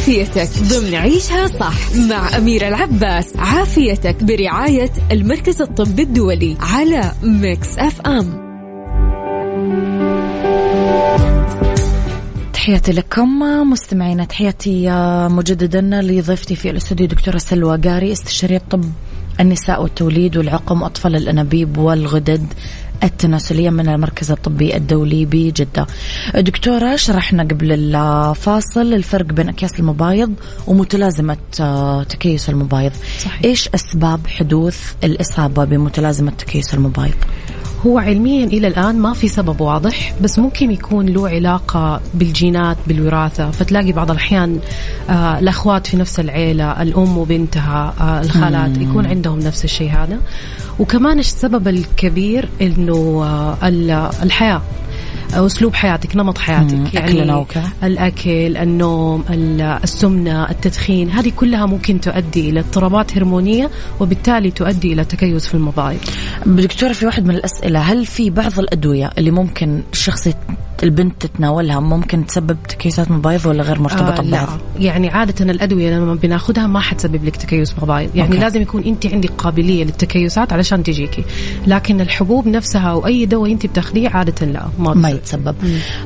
عافيتك. 0.02 0.50
ضمن 0.64 0.96
عيشها 0.96 1.48
صح 1.48 1.96
مع 1.96 2.38
أميرة 2.38 2.68
العباس. 2.68 3.36
عافيتك 3.36 4.24
برعاية 4.24 4.92
المركز 5.12 5.62
الطبي 5.62 6.04
الدولي 6.04 6.58
على 6.60 7.12
Mix 7.24 7.78
FM. 7.78 8.52
تحياتي 12.54 12.92
لكم 12.92 13.40
مستمعينا 13.72 14.26
تحياتي 14.26 14.90
مجددا 15.30 15.82
لضيفتي 15.82 16.56
في 16.56 16.70
الاستوديو 16.70 17.08
دكتورة 17.08 17.38
سلوى 17.38 17.78
قاري 17.78 18.12
استشارية 18.12 18.62
طب 18.70 18.84
النساء 19.40 19.82
والتوليد 19.84 20.38
والعقم 20.38 20.82
وأطفال 20.82 21.16
الأنابيب 21.16 21.78
والغدد. 21.78 22.54
التناسلية 23.04 23.70
من 23.70 23.90
المركز 23.90 24.32
الطبي 24.32 24.76
الدولي 24.76 25.26
بجدة. 25.26 25.88
دكتورة 26.36 26.96
شرحنا 26.96 27.44
قبل 27.44 27.72
الفاصل 27.72 28.94
الفرق 28.94 29.26
بين 29.26 29.50
أكياس 29.50 29.80
المبايض 29.80 30.34
ومتلازمة 30.68 31.38
آه، 31.60 32.04
تكيس 32.04 32.50
المبايض. 32.50 32.92
صحيح. 33.20 33.42
إيش 33.46 33.70
أسباب 33.76 34.28
حدوث 34.28 34.94
الإصابة 35.04 35.66
بمتلازمة 35.66 36.32
تكيس 36.32 36.74
المبايض؟ 36.74 37.16
هو 37.88 38.00
علميا 38.00 38.46
إلى 38.46 38.68
الآن 38.68 39.00
ما 39.00 39.14
في 39.14 39.28
سبب 39.28 39.62
واضح 39.62 40.14
بس 40.22 40.40
ممكن 40.40 40.72
يكون 40.72 41.06
له 41.06 41.30
علاقة 41.30 42.02
بالجينات 42.14 42.78
بالوراثة. 42.88 43.52
فتلاقي 43.52 43.92
بعض 43.92 44.12
الأحيان 44.12 44.60
آه 45.10 45.40
الأخوات 45.40 45.88
في 45.88 45.98
نفس 45.98 46.20
العيلة 46.20 46.82
الأم 46.82 47.18
وبنتها 47.18 47.94
آه 48.02 48.22
الخالات 48.22 48.78
يكون 48.78 49.06
عندهم 49.06 49.40
نفس 49.40 49.64
الشيء 49.66 49.92
هذا. 49.92 50.18
وكمان 50.80 51.20
السبب 51.20 51.68
الكبير 51.68 52.50
إنه 52.62 53.24
آه 53.24 53.68
ال- 53.68 54.10
الحياة. 54.24 54.62
أسلوب 55.36 55.74
حياتك 55.74 56.16
نمط 56.16 56.38
حياتك 56.38 56.96
أكلنا 56.96 57.36
وكذا. 57.36 57.64
الأكل 57.84 58.58
النوم 58.58 59.24
ال- 59.30 59.62
السمنة 59.62 60.50
التدخين 60.50 61.10
هذه 61.10 61.32
كلها 61.36 61.66
ممكن 61.66 62.02
تؤدي 62.02 62.50
إلى 62.50 62.60
اضطرابات 62.60 63.18
هرمونية 63.18 63.70
وبالتالي 64.00 64.52
تؤدي 64.52 64.94
إلى 64.94 65.06
تكيس 65.06 65.48
في 65.48 65.54
المبايض 65.54 66.00
دكتورة 66.46 66.94
في 66.94 67.06
واحد 67.06 67.26
من 67.26 67.36
الأسئلة 67.36 67.80
هل 67.80 68.06
في 68.06 68.30
بعض 68.30 68.60
الأدوية 68.60 69.10
اللي 69.18 69.32
ممكن 69.32 69.82
الشخص 69.94 70.28
البنت 70.84 71.22
تتناولها 71.22 71.80
ممكن 71.80 72.26
تسبب 72.26 72.58
تكيسات 72.70 73.12
مبايض 73.12 73.46
ولا 73.46 73.64
غير 73.64 73.80
مرتبطة 73.80 74.20
آه 74.20 74.22
لا 74.22 74.44
ببعض؟ 74.44 74.60
يعني 74.80 75.10
عادة 75.10 75.52
الأدوية 75.52 75.98
لما 75.98 76.16
بناخذها 76.16 76.68
ما 76.68 76.80
حتسبب 76.80 77.26
لك 77.26 77.36
تكيس 77.36 77.76
مبايض 77.82 78.16
يعني 78.16 78.30
أوكي. 78.30 78.42
لازم 78.42 78.62
يكون 78.62 78.84
أنت 78.84 79.06
عندك 79.06 79.32
قابلية 79.38 79.84
للتكيسات 79.84 80.54
علشان 80.54 80.84
تجيكي 80.84 81.24
لكن 81.68 82.02
الحبوب 82.02 82.48
نفسها 82.48 82.92
أو 82.92 83.06
أي 83.06 83.26
دواء 83.26 83.52
أنت 83.52 83.66
بتاخذيه 83.66 84.10
عادة 84.10 84.46
لا 84.46 84.68
ما, 84.80 84.94
ما. 84.94 85.10
يتسبب 85.10 85.56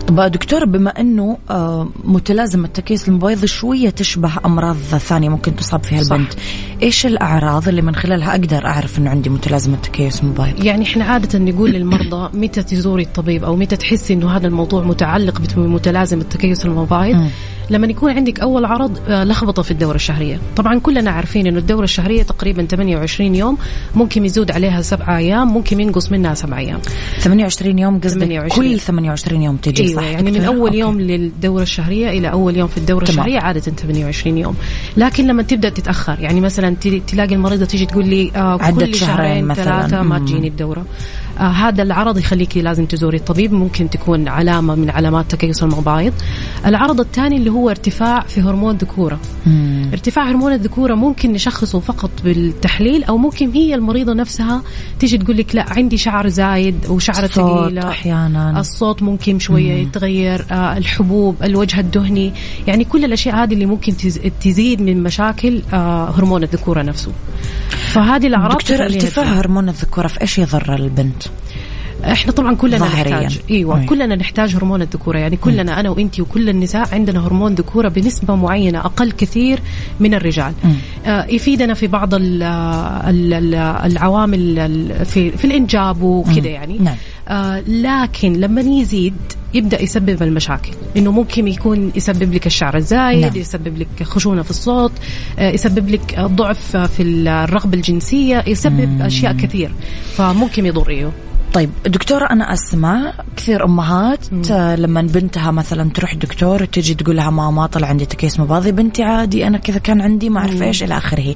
طب 0.08 0.22
دكتورة 0.22 0.66
بما 0.66 0.90
أنه 0.90 1.38
آه، 1.50 1.90
متلازمة 2.04 2.68
تكيس 2.68 3.08
المبايض 3.08 3.46
شوية 3.46 3.90
تشبه 3.90 4.32
أمراض 4.46 4.76
ثانية 4.76 5.30
ممكن 5.30 5.56
تصاب 5.56 5.84
فيها 5.84 6.04
صح. 6.04 6.16
البنت 6.16 6.34
إيش 6.84 7.06
الأعراض 7.06 7.68
اللي 7.68 7.82
من 7.82 7.96
خلالها 7.96 8.32
أقدر 8.32 8.66
أعرف 8.66 9.00
أنه 9.00 9.10
عندي 9.10 9.30
متلازمة 9.30 9.76
تكيس 9.76 10.24
مبايض؟ 10.24 10.64
يعني 10.64 10.86
إحنا 10.86 11.06
عادة 11.06 11.40
نقول 11.40 11.72
للمرضى 11.72 12.38
متى 12.38 12.64
تزوري 12.64 13.04
الطبيب 13.04 13.44
أو 13.44 13.56
متى 13.56 13.76
تحسي 13.76 14.14
إنه 14.14 14.38
هذا 14.38 14.48
الموضوع 14.48 14.65
متعلق 14.74 15.42
بمتلازمة 15.56 16.24
تكيس 16.24 16.66
المبايض 16.66 17.16
مم. 17.16 17.30
لما 17.70 17.88
يكون 17.88 18.12
عندك 18.12 18.40
أول 18.40 18.66
عرض 18.66 18.98
آه، 19.08 19.24
لخبطة 19.24 19.62
في 19.62 19.72
الدورة 19.72 19.96
الشهرية 19.96 20.40
طبعا 20.56 20.80
كلنا 20.80 21.12
عارفين 21.12 21.48
إنه 21.48 21.60
الدورة 21.60 21.84
الشهرية 21.84 22.24
تقريبا 22.24 22.66
28 22.66 23.36
يوم 23.36 23.58
ممكن 23.96 24.26
يزود 24.26 24.52
عليها 24.52 24.82
سبعة 24.82 25.18
أيام 25.18 25.48
ممكن 25.54 25.80
ينقص 25.80 26.12
منها 26.12 26.34
سبعة 26.34 26.58
أيام 26.58 26.80
28 27.20 27.80
يوم 27.80 28.00
قصدك 28.00 28.20
28. 28.20 28.50
كل 28.50 28.80
28 28.80 29.42
يوم 29.42 29.56
تجي 29.56 29.84
أيوه 29.84 29.96
صح 30.02 30.04
يعني 30.08 30.32
من؟ 30.32 30.42
أول 30.42 30.60
أوكي. 30.68 30.78
يوم 30.78 31.02
للدورة 31.02 31.64
الشهرية 31.64 32.10
إلى 32.10 32.32
أول 32.32 32.58
يوم 32.58 32.68
في 32.68 32.78
الدورة 32.78 33.06
تمام. 33.06 33.20
الشهرية 33.20 33.40
عادة 33.40 33.60
28 33.60 34.38
يوم 34.38 34.56
لكن 34.98 35.28
لما 35.28 35.44
تبدأ 35.44 35.70
تتأخر 35.70 36.18
يعني 36.20 36.42
مثلا 36.42 36.76
تل- 36.82 37.02
تلاقي 37.08 37.36
المريضة 37.36 37.66
تيجي 37.66 37.86
تقول 37.86 38.08
لي 38.08 38.32
آه 38.36 38.58
عدة 38.62 38.86
كل 38.86 38.96
شهرين 38.96 39.18
شهرين 39.18 39.46
مثلاً. 39.46 39.64
ثلاثة 39.64 40.02
ما. 40.02 40.20
تجيني 40.20 40.48
الدورة 40.48 40.86
آه 41.40 41.42
هذا 41.44 41.84
العرض 41.84 42.18
يخليكي 42.18 42.62
لازم 42.62 42.86
تزوري 42.86 43.18
الطبيب 43.18 43.54
ممكن 43.54 43.90
تكون 43.90 44.28
علامة 44.28 44.76
من 44.76 44.90
علامات 44.90 45.32
تكيس 45.32 45.64
المبايض 45.64 46.14
العرض 46.66 47.00
الثاني 47.00 47.38
اللي 47.38 47.50
هو 47.52 47.55
ارتفاع 47.70 48.20
في 48.20 48.42
هرمون 48.42 48.74
الذكوره 48.74 49.20
مم. 49.46 49.90
ارتفاع 49.94 50.30
هرمون 50.30 50.54
الذكورة 50.54 50.96
ممكن 50.96 51.32
نشخصه 51.34 51.80
فقط 51.80 52.10
بالتحليل 52.24 53.04
أو 53.04 53.18
ممكن 53.18 53.50
هي 53.52 53.76
المريضة 53.76 54.14
نفسها 54.14 54.62
تيجي 55.00 55.18
تقول 55.18 55.38
لك 55.38 55.56
لا 55.56 55.66
عندي 55.74 55.98
شعر 55.98 56.28
زايد 56.28 56.76
وشعر 56.90 57.24
الصوت 57.24 57.64
ثقيلة 57.64 57.90
أحيانا 57.90 58.60
الصوت 58.60 59.04
ممكن 59.04 59.40
شوية 59.40 59.74
يتغير 59.74 60.46
آه 60.52 60.78
الحبوب 60.78 61.36
الوجه 61.44 61.80
الدهني 61.80 62.34
يعني 62.68 62.84
كل 62.84 63.06
الأشياء 63.06 63.36
هذه 63.36 63.54
اللي 63.54 63.66
ممكن 63.66 63.94
تز- 63.98 64.20
تزيد 64.42 64.82
من 64.82 65.04
مشاكل 65.04 65.62
آه 65.74 66.10
هرمون 66.10 66.44
الذكورة 66.44 66.82
نفسه 66.82 67.12
فهذه 67.70 68.28
الأعراض 68.28 68.58
دكتور 68.58 68.84
ارتفاع. 68.84 69.24
هرمون 69.26 69.70
الذكورة 69.70 70.08
في 70.08 70.22
إيش 70.22 70.38
يضر 70.40 70.76
البنت؟ 70.76 71.24
إحنا 72.12 72.32
طبعا 72.32 72.56
كلنا 72.56 72.78
ظاهرياً. 72.78 73.16
نحتاج 73.20 73.40
إيوه 73.52 73.80
أي. 73.82 73.86
كلنا 73.86 74.16
نحتاج 74.16 74.56
هرمون 74.56 74.82
الذكورة 74.82 75.18
يعني 75.18 75.38
كلنا 75.38 75.80
أنا 75.80 75.90
وانت 75.90 76.20
وكل 76.20 76.50
النساء 76.50 76.88
عندنا 76.96 77.28
هرمون 77.28 77.54
ذكورة 77.56 77.90
بنسبة 77.90 78.36
معينة 78.36 78.80
أقل 78.80 79.12
كثير 79.12 79.60
من 80.00 80.14
الرجال 80.14 80.54
آه 81.06 81.26
يفيدنا 81.26 81.74
في 81.74 81.88
بعض 81.88 82.14
ال 82.14 82.44
ال 82.44 83.34
ال 83.34 83.56
العوامل 83.56 84.60
ال- 84.60 85.06
في 85.06 85.32
في 85.32 85.46
الإنجاب 85.46 86.02
وكذا 86.02 86.48
يعني 86.48 86.78
نعم. 86.80 86.96
آه 87.28 87.60
لكن 87.68 88.34
لما 88.34 88.62
يزيد 88.62 89.14
يبدأ 89.54 89.82
يسبب 89.82 90.24
المشاكل 90.24 90.72
إنه 90.98 91.12
ممكن 91.12 91.48
يكون 91.48 91.92
يسبب 91.96 92.34
لك 92.34 92.46
الشعر 92.48 92.78
الزايد 92.78 93.20
نعم. 93.22 93.30
نعم. 93.30 93.42
يسبب 93.42 93.78
لك 93.78 94.04
خشونة 94.04 94.42
في 94.42 94.50
الصوت 94.50 94.92
آه 95.40 95.52
يسبب 95.52 95.90
لك 95.90 96.20
ضعف 96.20 96.78
في 96.78 97.04
الرغبة 97.04 97.78
الجنسية 97.78 98.44
يسبب 98.48 98.90
مم. 98.90 99.02
أشياء 99.02 99.34
كثير 99.34 99.72
فممكن 100.16 100.66
يضر 100.66 100.90
إيوه 100.90 101.12
طيب 101.56 101.70
دكتورة 101.86 102.26
أنا 102.26 102.54
أسمع 102.54 103.14
كثير 103.38 103.66
أمهات 103.66 104.20
آه، 104.52 104.76
لما 104.76 105.02
بنتها 105.02 105.52
مثلا 105.52 105.90
تروح 105.90 106.16
دكتور 106.16 106.66
تجي 106.66 106.94
تقول 106.94 107.16
لها 107.16 107.30
ماما 107.30 107.66
طلع 107.66 107.88
عندي 107.88 108.06
تكيس 108.06 108.40
مباضي 108.40 108.72
بنتي 108.72 109.04
عادي 109.04 109.48
أنا 109.48 109.58
كذا 109.58 109.80
كان 109.80 110.02
عندي 110.02 110.30
ما 110.30 110.40
أعرف 110.40 110.62
إيش 110.62 110.84
إلى 110.84 110.98
آخره. 110.98 111.36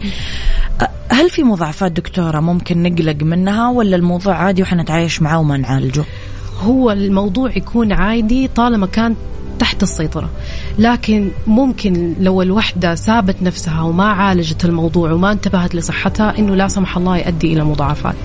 هل 1.10 1.30
في 1.30 1.44
مضاعفات 1.44 1.92
دكتورة 1.92 2.40
ممكن 2.40 2.84
نقلق 2.84 3.24
منها 3.24 3.70
ولا 3.70 3.96
الموضوع 3.96 4.36
عادي 4.36 4.62
وحنتعايش 4.62 5.22
معاه 5.22 5.40
وما 5.40 5.58
نعالجه؟ 5.58 6.04
هو 6.62 6.92
الموضوع 6.92 7.58
يكون 7.58 7.92
عادي 7.92 8.48
طالما 8.48 8.88
كان 8.88 9.16
تحت 9.60 9.84
السيطرة. 9.84 10.30
لكن 10.80 11.32
ممكن 11.48 12.14
لو 12.20 12.42
الوحدة 12.42 12.96
سابت 12.96 13.36
نفسها 13.42 13.82
وما 13.82 14.08
عالجت 14.08 14.66
الموضوع 14.66 15.12
وما 15.12 15.32
انتبهت 15.32 15.76
لصحتها 15.76 16.40
إنه 16.40 16.56
لا 16.56 16.68
سمح 16.68 16.98
الله 16.98 17.18
يؤدي 17.18 17.54
إلى 17.54 17.64
مضاعفات. 17.64 18.16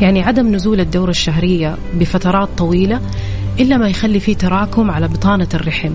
يعني 0.00 0.22
عدم 0.22 0.54
نزول 0.54 0.80
الدورة 0.80 1.10
الشهرية 1.10 1.76
بفترات 1.94 2.48
طويلة 2.58 3.00
إلا 3.60 3.76
ما 3.76 3.88
يخلي 3.88 4.20
فيه 4.20 4.36
تراكم 4.36 4.90
على 4.90 5.08
بطانة 5.08 5.48
الرحم. 5.54 5.92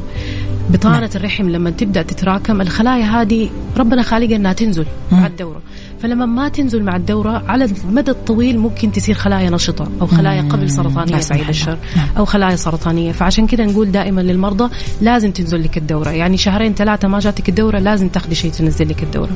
بطانة 0.69 0.99
نعم. 0.99 1.09
الرحم 1.15 1.49
لما 1.49 1.69
تبدأ 1.69 2.01
تتراكم 2.01 2.61
الخلايا 2.61 3.05
هذه 3.05 3.49
ربنا 3.77 4.01
خالقها 4.01 4.35
أنها 4.35 4.53
تنزل 4.53 4.85
مم. 5.11 5.19
مع 5.19 5.27
الدورة. 5.27 5.61
فلما 5.99 6.25
ما 6.25 6.49
تنزل 6.49 6.83
مع 6.83 6.95
الدورة 6.95 7.43
على 7.47 7.65
المدى 7.85 8.11
الطويل 8.11 8.59
ممكن 8.59 8.91
تصير 8.91 9.15
خلايا 9.15 9.49
نشطة 9.49 9.87
أو 10.01 10.07
خلايا 10.07 10.41
قبل 10.41 10.69
سرطانية 10.69 11.21
بعيد 11.29 11.49
الشر 11.49 11.77
نعم. 11.95 12.07
أو 12.17 12.25
خلايا 12.25 12.55
سرطانية. 12.55 13.11
فعشان 13.11 13.47
كذا 13.47 13.65
نقول 13.65 13.91
دائما 13.91 14.21
للمرضى 14.21 14.69
لازم 15.01 15.31
تنزل 15.31 15.63
لك 15.63 15.77
الدورة. 15.77 16.09
يعني 16.09 16.37
شهرين 16.37 16.73
ثلاثة 16.73 17.07
ما 17.07 17.19
جاتك 17.19 17.49
الدورة 17.49 17.79
لازم 17.79 18.07
تاخذي 18.07 18.35
شيء 18.35 18.51
تنزل 18.51 18.89
لك 18.89 19.03
الدورة. 19.03 19.31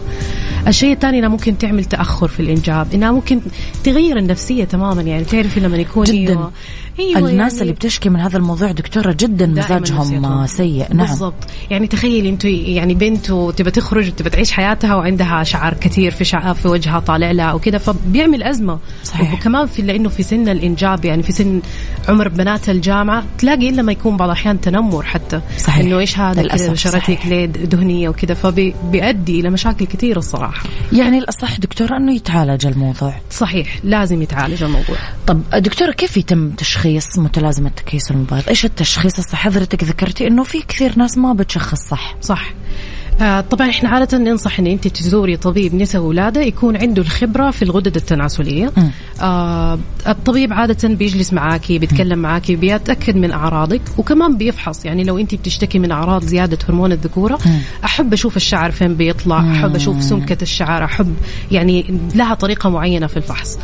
الشيء 0.68 0.94
الثاني 0.94 1.20
إنها 1.20 1.30
ممكن 1.30 1.58
تعمل 1.58 1.86
تأخر 1.86 2.28
في 2.28 2.40
الإنجاب. 2.40 2.88
إنها 2.94 3.12
ممكن 3.12 3.42
تغير 3.84 4.18
النفسية 4.18 4.64
تماما. 4.64 5.02
يعني 5.02 5.24
تعرفي 5.24 5.60
لما 5.60 5.78
يكون 5.78 6.04
جدا. 6.04 6.16
أيوة. 6.16 6.52
أيوة 7.00 7.30
الناس 7.30 7.52
يعني 7.52 7.62
اللي 7.62 7.74
بتشكي 7.74 8.10
من 8.10 8.20
هذا 8.20 8.38
الموضوع 8.38 8.72
دكتورة 8.72 9.16
جدا 9.20 9.48
مزاجهم 9.48 10.46
سيء. 10.46 10.94
نعم. 10.94 11.08
بالضبط. 11.20 11.44
يعني 11.70 11.88
تخيلي 11.88 12.30
انت 12.30 12.46
يعني 12.46 12.94
بنت 12.94 13.30
وتبى 13.32 13.72
تخرج 13.72 14.12
تبى 14.12 14.30
تعيش 14.30 14.52
حياتها 14.52 14.96
وعندها 14.96 15.44
شعر 15.44 15.74
كثير 15.74 16.12
في 16.12 16.24
شعر 16.24 16.54
في 16.54 16.68
وجهها 16.68 17.00
طالع 17.00 17.32
لها 17.32 17.54
وكذا 17.54 17.78
فبيعمل 17.78 18.44
أزمة. 18.44 18.80
صحيح. 19.04 19.34
وكمان 19.34 19.68
في 19.68 19.82
لأنه 19.82 20.10
في 20.10 20.24
سن 20.24 20.50
الإنجاب 20.50 21.06
يعني 21.06 21.24
في 21.24 21.32
سن 21.32 21.62
عمر 22.10 22.28
بنات 22.28 22.70
الجامعة 22.70 23.24
تلاقي 23.38 23.70
إلا 23.70 23.82
ما 23.82 23.92
يكون 23.92 24.18
بعض 24.18 24.30
الأحيان 24.30 24.62
تنمر 24.62 25.04
حتى. 25.04 25.42
صحيح. 25.58 25.86
إنه 25.86 26.00
إيش 26.00 26.20
هذا؟ 26.20 26.72
بشرتك 26.72 27.26
ليه 27.26 27.46
دهنية 27.46 28.10
وكذا. 28.10 28.34
فبيؤدي 28.34 29.40
إلى 29.40 29.50
مشاكل 29.50 29.86
كثيرة 29.86 30.20
الصراحة. 30.20 30.64
يعني 30.94 31.18
الأصح 31.18 31.60
دكتوره 31.60 31.98
إنه 31.98 32.16
يتعالج 32.16 32.66
الموضوع. 32.66 33.14
صحيح. 33.32 33.80
لازم 33.84 34.22
يتعالج 34.22 34.64
الموضوع. 34.64 34.98
طب 35.28 35.42
دكتورة 35.54 35.92
كيف 35.92 36.18
يتم 36.18 36.50
تشخيص 36.50 37.20
متلازمة 37.20 37.70
تكيس 37.70 38.12
المبيض 38.12 38.44
إيش 38.50 38.66
التشخيص؟ 38.66 39.18
الصح 39.18 39.40
حضرتك 39.40 39.84
ذكرتي 39.84 40.28
إنه 40.28 40.44
في 40.44 40.62
كثير 40.62 40.94
ناس 40.98 41.09
ما 41.18 41.34
بتشخص 41.34 41.90
صح. 41.90 42.16
صح. 42.22 42.42
طبعا 43.50 43.70
إحنا 43.70 43.90
عادة 43.90 44.18
ننصح 44.18 44.60
إن 44.60 44.68
أنت 44.68 44.88
تزوري 44.88 45.38
طبيب 45.38 45.76
نساء 45.76 46.02
ولاده 46.02 46.42
يكون 46.42 46.78
عنده 46.78 47.02
الخبرة 47.02 47.52
في 47.52 47.62
الغدد 47.62 47.96
التناسلية. 47.96 48.72
آه 49.22 49.80
الطبيب 50.08 50.54
عادة 50.54 50.88
بيجلس 50.88 51.34
معاكي 51.34 51.80
بيتكلم 51.80 52.20
معاكي 52.20 52.56
بيتأكد 52.56 53.16
من 53.16 53.32
أعراضك 53.32 53.82
وكمان 53.98 54.38
بيفحص. 54.38 54.86
يعني 54.86 55.04
لو 55.04 55.18
أنت 55.18 55.36
بتشتكي 55.36 55.80
من 55.80 55.92
أعراض 55.92 56.24
زيادة 56.24 56.58
هرمون 56.70 56.92
الذكورة 56.92 57.40
أحب 57.86 58.14
أشوف 58.14 58.38
الشعر 58.38 58.72
فين 58.72 58.96
بيطلع، 58.96 59.40
أحب 59.40 59.76
أشوف 59.76 60.04
سمكة 60.04 60.38
الشعر، 60.42 60.84
أحب 60.84 61.16
يعني 61.52 62.00
لها 62.16 62.34
طريقة 62.34 62.70
معينة 62.70 63.08
في 63.08 63.18
الفحص. 63.18 63.60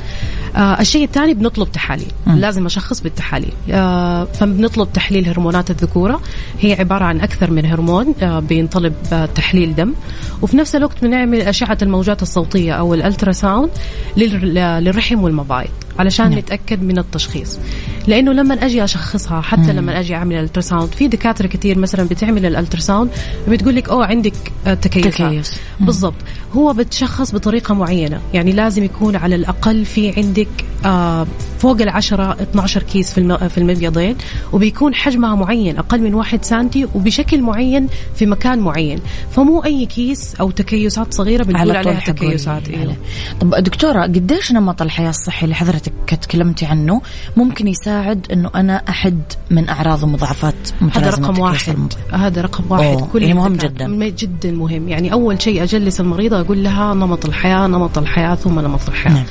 آه 0.55 0.81
الشيء 0.81 1.03
الثاني 1.03 1.33
بنطلب 1.33 1.71
تحاليل. 1.71 2.11
م. 2.27 2.31
لازم 2.31 2.65
أشخص 2.65 3.01
بالتحاليل. 3.01 3.53
آه 3.71 4.23
فبنطلب 4.23 4.93
تحليل 4.93 5.29
هرمونات 5.29 5.71
الذكورة. 5.71 6.21
هي 6.59 6.73
عبارة 6.73 7.03
عن 7.03 7.19
أكثر 7.19 7.51
من 7.51 7.65
هرمون 7.65 8.15
آه 8.21 8.39
بينطلب 8.39 8.93
آه 9.13 9.25
تحليل 9.45 9.75
دم. 9.75 9.93
وفي 10.41 10.57
نفس 10.57 10.75
الوقت 10.75 11.01
بنعمل 11.01 11.41
أشعة 11.41 11.77
الموجات 11.81 12.21
الصوتية 12.21 12.73
أو 12.73 12.93
ال 12.93 13.31
ultrasound 13.31 13.69
للرحم 14.17 15.23
والمبايض. 15.23 15.69
علشان 15.99 16.29
نعم. 16.29 16.39
نتأكد 16.39 16.83
من 16.83 16.97
التشخيص. 16.97 17.59
لأنه 18.07 18.31
لما 18.31 18.65
أجي 18.65 18.83
أشخصها 18.83 19.41
حتى 19.41 19.61
مم. 19.61 19.79
لما 19.79 19.99
أجي 19.99 20.15
أعمل 20.15 20.35
ال 20.35 20.40
ultrasound 20.40 20.89
في 20.89 21.07
دكاترة 21.07 21.47
كثير 21.47 21.77
مثلا 21.77 22.03
بتعمل 22.03 22.45
ال 22.45 22.51
ultrasound 22.51 23.09
بتقول 23.47 23.75
لك 23.75 23.89
أوه 23.89 24.05
عندك 24.05 24.33
آه، 24.67 24.73
تكيس 24.73 25.59
بالضبط. 25.79 26.13
هو 26.53 26.73
بتشخص 26.73 27.35
بطريقة 27.35 27.73
معينة. 27.73 28.21
يعني 28.33 28.51
لازم 28.51 28.83
يكون 28.83 29.15
على 29.15 29.35
الأقل 29.35 29.85
في 29.85 30.13
عندك 30.17 30.47
آه 30.85 31.27
فوق 31.59 31.81
العشرة 31.81 32.33
12 32.41 32.83
كيس 32.83 33.13
في 33.13 33.49
في 33.49 33.57
المبيضين 33.57 34.15
وبيكون 34.53 34.95
حجمها 34.95 35.35
معين 35.35 35.77
أقل 35.77 36.01
من 36.01 36.13
واحد 36.13 36.45
سنتي 36.45 36.87
وبشكل 36.95 37.41
معين 37.41 37.87
في 38.15 38.25
مكان 38.25 38.59
معين. 38.59 38.99
فمو 39.31 39.63
أي 39.63 39.85
كيس 39.85 40.35
أو 40.35 40.51
تكيسات 40.51 41.13
صغيرة 41.13 41.43
بنقول 41.43 41.75
عليها 41.75 41.99
تكيسات 41.99 42.69
إيه. 42.69 42.97
طب 43.41 43.55
دكتورة 43.55 44.01
قديش 44.03 44.51
نمط 44.51 44.81
الحياة 44.81 45.09
الصحي 45.09 45.43
اللي 45.43 45.55
حضرتك 45.55 45.84
تكلمتي 46.21 46.65
عنه 46.65 47.01
ممكن 47.37 47.67
يساعد 47.67 48.27
إنه 48.33 48.51
أنا 48.55 48.81
أحد 48.89 49.19
من 49.49 49.69
أعراض 49.69 50.03
ومضاعفات 50.03 50.55
هذا 50.93 51.09
رقم 51.09 51.39
واحد. 51.39 51.93
هذا 52.11 52.41
رقم 52.41 52.63
واحد. 52.69 53.07
كل 53.13 53.21
يعني 53.21 53.33
مهم 53.33 53.55
جدا. 53.55 54.09
جدا 54.09 54.51
مهم. 54.51 54.89
يعني 54.89 55.13
أول 55.13 55.41
شيء 55.41 55.63
أجلس 55.63 55.99
المريضة 56.01 56.39
أقول 56.39 56.63
لها 56.63 56.93
نمط 56.93 57.25
الحياة 57.25 57.67
نمط 57.67 57.97
الحياة 57.97 58.35
ثم 58.35 58.59
نمط 58.59 58.89
الحياة. 58.89 59.13
نعم. 59.13 59.25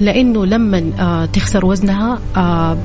لأنه 0.00 0.46
لما 0.46 0.90
آه 0.98 1.24
تخسر 1.24 1.66
وزنها 1.66 2.18
آه 2.36 2.78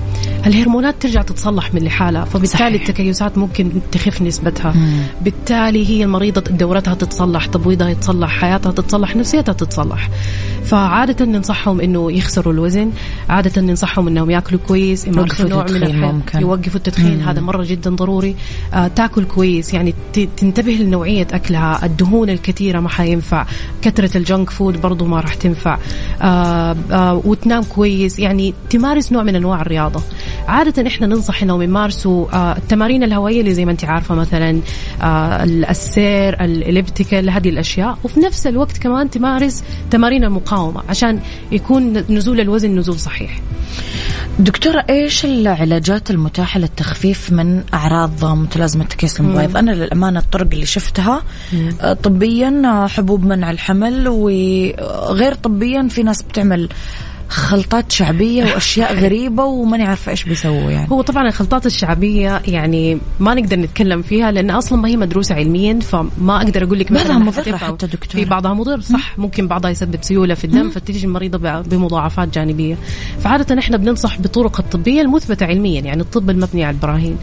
الهرمونات 0.45 0.95
ترجع 0.99 1.21
تتصلح 1.21 1.73
من 1.73 1.83
لحالها 1.83 2.25
فبالتالي 2.25 2.77
صحيح. 2.77 2.81
التكيسات 2.81 3.37
ممكن 3.37 3.71
تخف 3.91 4.21
نسبتها 4.21 4.71
مم. 4.75 5.03
بالتالي 5.21 5.89
هي 5.89 6.03
المريضة 6.03 6.41
دورتها 6.41 6.93
تتصلح 6.93 7.45
تبويضها 7.45 7.89
يتصلح 7.89 8.29
حياتها 8.29 8.71
تتصلح 8.71 9.15
نفسيتها 9.15 9.53
تتصلح 9.53 10.09
فعادة 10.63 11.25
ننصحهم 11.25 11.81
إنه 11.81 12.11
يخسروا 12.11 12.53
الوزن 12.53 12.91
عادة 13.29 13.61
ننصحهم 13.61 14.07
إنهم 14.07 14.29
يأكلوا 14.29 14.59
كويس 14.67 15.07
يمارسوا 15.07 15.49
نوع 15.49 15.63
من 15.63 15.75
الحياة 15.75 16.21
يوقفوا 16.41 16.75
التدخين 16.75 17.17
مم. 17.17 17.27
هذا 17.29 17.41
مرة 17.41 17.63
جدا 17.63 17.95
ضروري 17.95 18.35
آه 18.73 18.87
تاكل 18.87 19.23
كويس 19.23 19.73
يعني 19.73 19.93
تنتبه 20.37 20.71
لنوعية 20.71 21.27
أكلها 21.33 21.85
الدهون 21.85 22.29
الكثيرة 22.29 22.79
ما 22.79 22.89
حينفع 22.89 23.45
كثرة 23.81 24.17
الجنك 24.17 24.49
فود 24.49 24.81
برضو 24.81 25.05
ما 25.05 25.19
راح 25.19 25.33
تنفع 25.33 25.77
آه 26.21 26.75
آه 26.91 27.04
وتنام 27.13 27.63
كويس. 27.63 28.19
يعني 28.19 28.53
تمارس 28.69 29.11
نوع 29.11 29.23
من 29.23 29.35
أنواع 29.35 29.61
الرياضة. 29.61 30.01
عادة 30.47 30.87
إحنا 30.87 31.07
ننصح 31.07 31.43
إنهم 31.43 31.61
يمارسوا 31.61 32.25
آه 32.33 32.57
التمارين 32.57 33.03
الهوائية 33.03 33.39
اللي 33.39 33.53
زي 33.53 33.65
ما 33.65 33.71
أنت 33.71 33.85
عارفة 33.85 34.15
مثلا 34.15 34.59
آه 35.01 35.43
السير 35.43 36.43
الإليبتيكال 36.43 37.29
هذه 37.29 37.49
الأشياء. 37.49 37.97
وفي 38.03 38.19
نفس 38.19 38.47
الوقت 38.47 38.77
كمان 38.77 39.09
تمارس 39.09 39.63
تمارين 39.91 40.23
المقاومة 40.23 40.81
عشان 40.89 41.19
يكون 41.51 42.03
نزول 42.09 42.39
الوزن 42.39 42.75
نزول 42.79 42.99
صحيح. 42.99 43.39
دكتورة 44.39 44.85
إيش 44.89 45.25
العلاجات 45.25 46.11
المتاحة 46.11 46.59
للتخفيف 46.59 47.31
من 47.31 47.63
أعراض 47.73 48.25
متلازمة 48.25 48.83
تكيس 48.83 49.19
المبيض؟ 49.19 49.57
أنا 49.57 49.71
للأمانة 49.71 50.19
الطرق 50.19 50.47
اللي 50.53 50.65
شفتها 50.65 51.21
آه، 51.81 51.93
طبيا 51.93 52.87
حبوب 52.89 53.25
منع 53.25 53.51
الحمل 53.51 54.07
وغير 54.07 55.33
طبيا 55.33 55.87
في 55.87 56.03
ناس 56.03 56.21
بتعمل 56.21 56.69
خلطات 57.29 57.91
شعبية 57.91 58.43
وأشياء 58.43 58.95
غريبة 59.03 59.43
وماني 59.43 59.83
عارفة 59.83 60.11
إيش 60.11 60.23
بيسووا 60.23 60.71
يعني. 60.71 60.91
هو 60.91 61.01
طبعا 61.01 61.27
الخلطات 61.27 61.65
الشعبية 61.65 62.41
يعني 62.47 62.97
ما 63.19 63.33
نقدر 63.33 63.59
نتكلم 63.59 64.01
فيها 64.01 64.31
لأن 64.31 64.49
أصلا 64.49 64.81
ما 64.81 64.87
هي 64.87 64.97
مدروسة 64.97 65.35
علميا 65.35 65.79
فما 65.79 66.37
أقدر 66.37 66.63
أقول 66.63 66.79
لك 66.79 66.91
بعضها 66.91 67.17
مضرة 67.17 67.57
حتى 67.57 67.87
دكتور. 67.87 68.21
في 68.21 68.25
بعضها 68.25 68.53
مضر 68.53 68.81
صح. 68.81 69.19
ممكن 69.19 69.47
بعضها 69.47 69.71
يسبب 69.71 69.99
سيولة 70.01 70.33
في 70.33 70.45
الدم 70.45 70.69
فتيجي 70.69 71.05
المريضة 71.05 71.61
بمضاعفات 71.61 72.33
جانبية. 72.33 72.77
فعادة 73.19 73.59
إحنا 73.59 73.77
بننصح 73.77 74.19
بالطرق 74.19 74.59
الطبية 74.59 75.01
المثبتة 75.01 75.45
علميا 75.45 75.81
يعني 75.81 76.01
الطب 76.01 76.29
المبني 76.29 76.65
على 76.65 76.73
البراهين. 76.73 77.17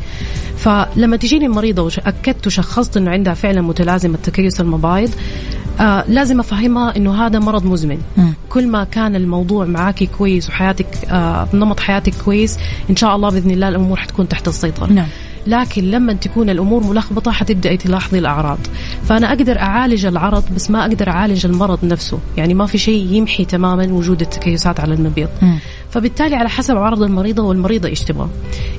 فلما 0.57 1.17
تجيني 1.17 1.47
المريضة 1.47 1.83
واكدت 1.83 2.47
وشخصت 2.47 2.97
إنه 2.97 3.11
عندها 3.11 3.35
فعلا 3.35 3.61
متلازمة 3.61 4.19
تكيس 4.23 4.61
المبايض 4.61 5.11
آه 5.81 6.05
لازم 6.09 6.41
أفهمها 6.41 6.97
إنه 6.97 7.27
هذا 7.27 7.39
مرض 7.39 7.65
مزمن 7.65 7.99
م. 8.17 8.23
كل 8.49 8.69
ما 8.69 8.85
كان 8.85 9.17
الموضوع 9.17 9.65
معاكي 9.65 10.07
كويس 10.07 10.49
وحياتك 10.49 10.87
آه 11.11 11.49
نمط 11.55 11.81
حياتك 11.81 12.15
كويس 12.25 12.59
إن 12.91 12.97
شاء 12.97 13.17
الله 13.17 13.31
بإذن 13.31 13.51
الله 13.51 13.69
الأمور 13.69 13.97
حتكون 13.97 14.29
تحت 14.29 14.49
السيطرة 14.49 14.87
نعم. 14.87 15.07
لكن 15.47 15.91
لما 15.91 16.13
تكون 16.13 16.51
الأمور 16.51 16.85
ملخبطة 16.85 17.31
حتبداي 17.31 17.77
تلاحظي 17.77 18.19
الأعراض 18.19 18.59
فأنا 19.05 19.29
أقدر 19.29 19.59
أعالج 19.59 20.07
العرض 20.07 20.45
بس 20.55 20.71
ما 20.71 20.81
أقدر 20.81 21.09
أعالج 21.09 21.47
المرض 21.47 21.85
نفسه 21.85 22.19
يعني 22.37 22.55
ما 22.55 22.67
في 22.67 22.79
شيء 22.79 23.13
يمحي 23.13 23.45
تماما 23.45 23.93
وجود 23.93 24.21
التكيسات 24.21 24.81
على 24.81 24.95
المبيض 24.95 25.29
م. 25.43 25.57
فبالتالي 25.93 26.37
على 26.37 26.49
حسب 26.49 26.77
عرض 26.77 27.03
المريضة 27.03 27.43
والمريضة 27.43 27.89
إيش 27.89 28.01
تبغى 28.01 28.29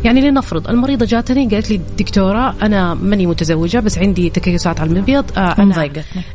يعني 0.04 0.22
لنفرض 0.22 0.68
المريضة 0.68 1.06
جاتني 1.06 1.48
قالت 1.48 1.70
لي 1.70 1.80
دكتورة 2.00 2.56
أنا 2.62 2.94
ماني 2.94 3.26
متزوجة 3.26 3.80
بس 3.80 3.98
عندي 3.98 4.30
تكيسات 4.30 4.80
على 4.80 4.90
المبيض 4.90 5.26
آه 5.38 5.40
أنا 5.40 5.74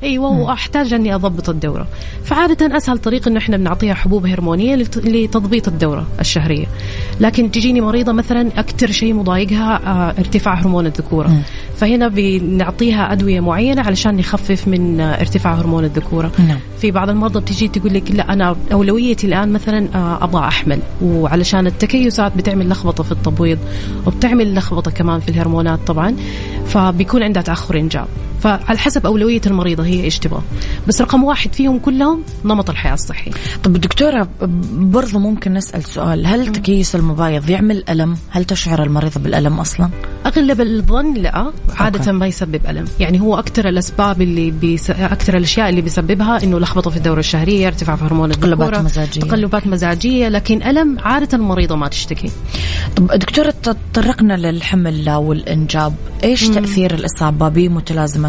أيوة 0.03 0.31
وأحتاج 0.31 0.95
أني 0.95 1.15
أضبط 1.15 1.49
الدورة. 1.49 1.87
فعادة 2.25 2.77
أسهل 2.77 2.99
طريق 2.99 3.29
إنه 3.29 3.39
إحنا 3.39 3.57
بنعطيها 3.57 3.95
حبوب 3.95 4.27
هرمونية 4.27 4.77
لتضبيط 4.97 5.69
الدورة 5.69 6.07
الشهرية. 6.21 6.67
لكن 7.21 7.51
تجيني 7.51 7.81
مريضة 7.81 8.13
مثلا 8.13 8.49
أكثر 8.57 8.91
شيء 8.91 9.15
مضايقها 9.15 9.81
آه 9.87 10.15
ارتفاع 10.19 10.55
هرمون 10.55 10.87
الذكورة. 10.87 11.43
فهنا 11.79 12.09
بنعطيها 12.09 13.13
أدوية 13.13 13.41
معينة 13.41 13.83
علشان 13.83 14.17
نخفف 14.17 14.69
من 14.69 15.01
ارتفاع 15.01 15.55
هرمون 15.55 15.85
الذكورة. 15.85 16.33
نعم. 16.49 16.59
في 16.81 16.91
بعض 16.91 17.09
المرضى 17.09 17.41
بتيجي 17.41 17.69
تقول 17.69 17.95
لك 17.95 18.11
لا 18.11 18.33
أنا 18.33 18.57
أولويتي 18.73 19.27
الآن 19.27 19.53
مثلا 19.53 19.89
آه، 19.95 20.25
أبغى 20.25 20.49
أحمل. 20.49 20.79
وعلشان 21.03 21.67
التكيسات 21.67 22.37
بتعمل 22.37 22.69
لخبطة 22.69 23.03
في 23.05 23.13
التبويض 23.13 23.59
وبتعمل 24.07 24.55
لخبطة 24.55 24.91
كمان 24.91 25.21
في 25.21 25.29
الهرمونات 25.29 25.79
طبعا 25.87 26.17
فبيكون 26.67 27.23
عندها 27.23 27.43
تأخر 27.43 27.79
إنجاب. 27.79 28.07
فعلى 28.43 28.79
حسب 28.79 29.07
أولوية 29.07 29.41
المريضة 29.47 29.87
هي 29.87 30.05
إيش 30.05 30.19
تبغى. 30.19 30.43
بس 30.89 31.01
رقم 31.01 31.25
واحد 31.25 31.53
فيهم 31.53 31.79
كلهم 31.79 32.23
نمط 32.45 32.71
الحياة 32.71 32.95
الصحي 32.95 33.31
طب 33.65 33.73
دكتورة 33.73 34.29
برضو 34.73 35.19
ممكن 35.19 35.55
نسأل 35.55 35.85
سؤال. 35.85 36.27
هل 36.27 36.53
تكيس 36.53 36.95
المبايض 36.95 37.51
يعمل 37.51 37.85
ألم؟ 37.89 38.17
هل 38.31 38.45
تشعر 38.45 38.83
المريضة 38.83 39.21
بالألم 39.21 39.61
أصلا؟ 39.61 39.91
أغلب 40.27 40.61
الظن 40.61 41.15
لا 41.15 41.53
عادة 41.77 41.99
okay. 41.99 42.13
ما 42.13 42.27
يسبب 42.27 42.61
ألم. 42.69 42.85
يعني 43.01 43.21
هو 43.21 43.39
أكثر 43.39 43.69
الأسباب 43.69 44.23
اللي 44.23 44.51
بيس... 44.51 44.91
أكثر 44.91 45.37
الأشياء 45.37 45.69
اللي 45.69 45.81
بيسببها 45.81 46.43
إنه 46.43 46.59
لخبطة 46.59 46.91
في 46.91 46.97
الدورة 46.97 47.21
الشهرية 47.21 47.67
ارتفاع 47.67 47.97
في 47.97 48.05
هرمون 48.05 48.31
تقلبات 48.31 48.79
مزاجية. 48.79 49.21
تقلبات 49.21 49.67
مزاجية. 49.67 50.29
لكن 50.29 50.63
ألم 50.63 50.99
عادة 50.99 51.39
المريضة 51.39 51.77
ما 51.77 51.89
تشتكي. 51.89 52.31
طب 52.97 53.07
دكتورة 53.07 53.55
تطرقنا 53.63 54.35
للحمل 54.35 55.11
والإنجاب. 55.11 55.95
إيش 56.25 56.45
مم. 56.45 56.55
تأثير 56.55 56.95
الإصابة 56.95 57.49
بمتلازمة 57.49 58.28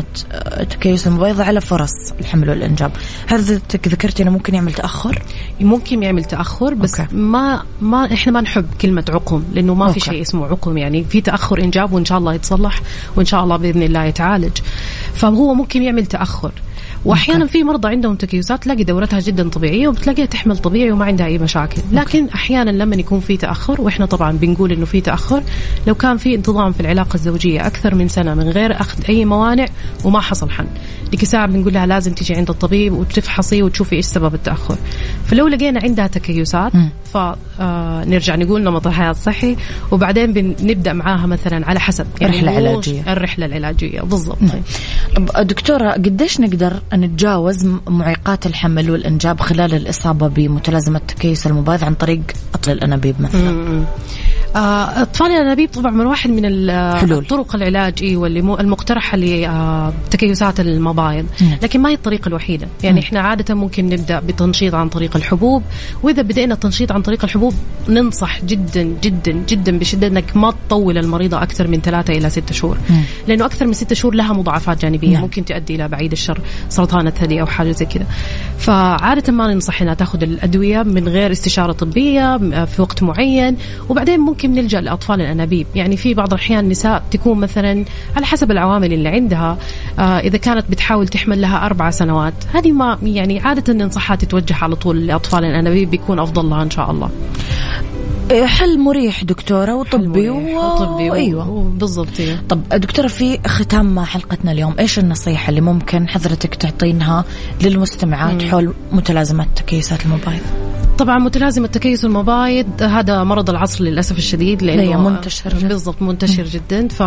تكيس 0.69 1.07
المبيض 1.07 1.41
على 1.41 1.61
فرص 1.61 2.11
الحمل 2.19 2.49
والإنجاب. 2.49 2.91
حضرتك 3.27 3.87
ذكرتي 3.87 4.23
أنه 4.23 4.31
ممكن 4.31 4.55
يعمل 4.55 4.73
تأخر؟ 4.73 5.21
ممكن 5.59 6.03
يعمل 6.03 6.23
تأخر 6.23 6.73
بس 6.73 6.99
okay. 6.99 7.15
ما 7.15 7.63
ما 7.81 8.13
إحنا 8.13 8.33
ما 8.33 8.41
نحب 8.41 8.65
كلمة 8.81 9.05
عقم 9.09 9.43
لأنه 9.53 9.73
ما 9.73 9.87
okay. 9.87 9.99
في 9.99 10.05
شيء 10.05 10.21
اسمه 10.21 10.45
عقم 10.45 10.77
يعني 10.77 11.03
في 11.03 11.21
تأخر 11.21 11.59
إنجاب 11.59 11.93
وإن 11.93 12.05
شاء 12.05 12.17
الله 12.17 12.33
يتصلح 12.33 12.81
وإن 13.15 13.25
شاء 13.25 13.43
الله 13.43 13.57
بإذن 13.57 13.83
الله 13.83 14.03
يتعالج. 14.03 14.57
فهو 15.13 15.53
ممكن 15.53 15.83
يعمل 15.83 16.05
تأخر. 16.05 16.51
وأحيانا 17.05 17.45
في 17.45 17.63
مرضى 17.63 17.87
عندهم 17.87 18.15
تكيسات 18.15 18.63
تلاقي 18.63 18.83
دورتها 18.83 19.19
جدا 19.19 19.49
طبيعية 19.49 19.87
وبتلاقيها 19.87 20.25
تحمل 20.25 20.57
طبيعي 20.57 20.91
وما 20.91 21.05
عندها 21.05 21.25
أي 21.27 21.37
مشاكل. 21.37 21.81
لكن 21.91 22.27
أحيانا 22.27 22.69
لما 22.69 22.95
يكون 22.95 23.19
في 23.19 23.37
تأخر 23.37 23.81
وإحنا 23.81 24.05
طبعا 24.05 24.31
بنقول 24.31 24.71
إنه 24.71 24.85
في 24.85 25.01
تأخر 25.01 25.43
لو 25.87 25.95
كان 25.95 26.17
في 26.17 26.35
انتظام 26.35 26.71
في 26.71 26.79
العلاقة 26.79 27.15
الزوجية 27.15 27.67
أكثر 27.67 27.95
من 27.95 28.07
سنة 28.07 28.33
من 28.33 28.49
غير 28.49 28.81
أخذ 28.81 29.03
أي 29.09 29.25
موانع 29.25 29.65
وما 30.03 30.19
حصل 30.19 30.49
حل. 30.49 30.65
ديك 31.11 31.23
الساعة 31.23 31.47
بنقول 31.47 31.73
لها 31.73 31.85
لازم 31.85 32.13
تيجي 32.13 32.35
عند 32.35 32.49
الطبيب 32.49 32.93
وتفحصي 32.93 33.63
وتشوفي 33.63 33.95
إيش 33.95 34.05
سبب 34.05 34.33
التأخر. 34.33 34.77
فلو 35.25 35.47
لقينا 35.47 35.79
عندها 35.83 36.07
تكيسات 36.07 36.71
فنرجع 37.13 38.35
نقول 38.35 38.63
نمط 38.63 38.87
الحياة 38.87 39.11
الصحي 39.11 39.55
وبعدين 39.91 40.33
بنبدأ 40.33 40.93
معاها 40.93 41.27
مثلا 41.27 41.67
على 41.67 41.79
حسب 41.79 42.05
يعني 42.21 42.39
الرحله 42.39 42.59
العلاجيه 42.59 43.13
الرحلة 43.13 43.45
العلاجية. 43.45 44.01
بالضبط. 44.01 44.37
طب 45.15 45.47
دكتورة 45.47 45.91
قديش 45.91 46.39
نقدر 46.39 46.73
نتجاوز 46.93 47.65
معيقات 47.87 48.45
الحمل 48.45 48.91
والإنجاب 48.91 49.39
خلال 49.39 49.73
الإصابة 49.73 50.27
بمتلازمة 50.27 51.01
تكيس 51.07 51.47
المبايض 51.47 51.83
عن 51.83 51.93
طريق 51.93 52.21
أطل 52.53 52.71
الأنابيب 52.71 53.21
مثلا. 53.21 53.83
اطفال 54.55 55.27
الأنابيب 55.27 55.69
طبعا 55.69 55.91
من 55.91 56.05
واحد 56.05 56.29
من 56.29 56.41
الطرق 56.45 57.55
العلاج 57.55 57.93
أيوه 58.01 58.27
اللي 58.27 58.39
المقترحة 58.39 59.17
لتكيسات 59.17 60.59
المبايض. 60.59 61.25
لكن 61.63 61.81
ما 61.81 61.89
هي 61.89 61.93
الطريقة 61.93 62.27
الوحيدة. 62.27 62.67
يعني 62.83 62.99
إحنا 62.99 63.19
عادة 63.19 63.55
ممكن 63.55 63.85
نبدأ 63.85 64.19
بتنشيط 64.19 64.75
عن 64.75 64.89
طريق 64.89 65.15
الحبوب. 65.15 65.63
وإذا 66.03 66.21
بدينا 66.21 66.53
التنشيط 66.53 66.91
عن 66.91 67.01
طريق 67.01 67.23
الحبوب 67.23 67.53
ننصح 67.89 68.45
جدا 68.45 68.83
جدا 68.83 69.31
جدا 69.31 69.79
بشدة 69.79 70.07
إنك 70.07 70.37
ما 70.37 70.53
تطول 70.67 70.97
المريضة 70.97 71.43
أكثر 71.43 71.67
من 71.67 71.81
ثلاثة 71.81 72.13
إلى 72.13 72.29
ستة 72.29 72.53
شهور. 72.53 72.77
لأنه 73.27 73.45
أكثر 73.45 73.65
من 73.65 73.73
ستة 73.73 73.95
شهور 73.95 74.15
لها 74.15 74.33
مضاعفات 74.33 74.81
جانبية. 74.81 75.13
نعم. 75.13 75.21
ممكن 75.21 75.45
تؤدي 75.45 75.75
إلى 75.75 75.87
بعيد 75.87 76.11
الشر 76.11 76.41
سرطان 76.69 77.07
الثدي 77.07 77.41
أو 77.41 77.45
حاجة 77.45 77.71
زي 77.71 77.85
كذا. 77.85 78.05
فعادة 78.57 79.33
ما 79.33 79.53
ننصح 79.53 79.81
إنها 79.81 79.93
تأخذ 79.93 80.23
الأدوية 80.23 80.83
من 80.83 81.07
غير 81.07 81.31
استشارة 81.31 81.71
طبية 81.71 82.37
في 82.65 82.81
وقت 82.81 83.03
معين. 83.03 83.57
وبعدين 83.89 84.19
ممكن 84.19 84.38
ممكن 84.39 84.61
نلجا 84.61 84.81
لاطفال 84.81 85.21
الأنابيب 85.21 85.67
يعني 85.75 85.97
في 85.97 86.13
بعض 86.13 86.33
الأحيان 86.33 86.69
نساء 86.69 87.03
تكون 87.11 87.39
مثلا 87.39 87.85
على 88.15 88.25
حسب 88.25 88.51
العوامل 88.51 88.93
اللي 88.93 89.09
عندها 89.09 89.57
آه 89.99 90.19
إذا 90.19 90.37
كانت 90.37 90.65
بتحاول 90.69 91.07
تحمل 91.07 91.41
لها 91.41 91.65
أربع 91.65 91.89
سنوات 91.89 92.33
هذه 92.53 92.71
ما 92.71 92.97
يعني 93.03 93.39
عادة 93.39 93.73
ننصحها 93.73 94.15
تتوجه 94.15 94.55
على 94.61 94.75
طول 94.75 95.07
لأطفال 95.07 95.45
الأنابيب 95.45 95.89
بيكون 95.89 96.19
أفضل 96.19 96.49
لها 96.49 96.63
إن 96.63 96.69
شاء 96.69 96.91
الله 96.91 97.09
إيه، 98.31 98.45
حل 98.45 98.79
مريح 98.79 99.23
دكتورة 99.23 99.75
وطبي 99.75 100.29
وطبي 100.29 101.09
و... 101.09 101.13
أيوه 101.13 101.71
بالضبط 101.79 102.19
إيه. 102.19 102.43
طب 102.49 102.69
دكتورة 102.69 103.07
في 103.07 103.39
ختام 103.47 103.99
حلقتنا 103.99 104.51
اليوم 104.51 104.75
إيش 104.79 104.99
النصيحة 104.99 105.49
اللي 105.49 105.61
ممكن 105.61 106.07
حضرتك 106.07 106.55
تعطينها 106.55 107.25
للمستمعات 107.61 108.43
مم. 108.43 108.49
حول 108.49 108.73
متلازمات 108.91 109.47
تكيسات 109.55 110.05
المبايض؟ 110.05 110.41
طبعا 110.99 111.19
متلازمة 111.19 111.67
تكيس 111.67 112.05
المبايض 112.05 112.83
هذا 112.83 113.23
مرض 113.23 113.49
العصر 113.49 113.83
للأسف 113.83 114.17
الشديد 114.17 114.63
لأنه 114.63 115.09
منتشر 115.09 115.67
بالضبط 115.67 116.01
منتشر 116.01 116.43
جدا. 116.43 116.87
ف 116.87 117.03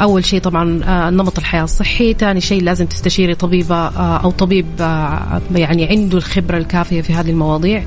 أول 0.00 0.24
شيء 0.24 0.40
طبعا 0.40 0.84
آه، 0.84 1.10
نمط 1.10 1.38
الحياة 1.38 1.64
الصحي. 1.64 2.14
ثاني 2.14 2.40
شيء 2.40 2.62
لازم 2.62 2.86
تستشيري 2.86 3.34
طبيبة 3.34 3.76
آه، 3.76 4.16
أو 4.16 4.30
طبيب 4.30 4.66
آه، 4.80 5.40
يعني 5.54 5.86
عنده 5.86 6.18
الخبرة 6.18 6.58
الكافية 6.58 7.00
في 7.00 7.12
هذه 7.12 7.30
المواضيع. 7.30 7.84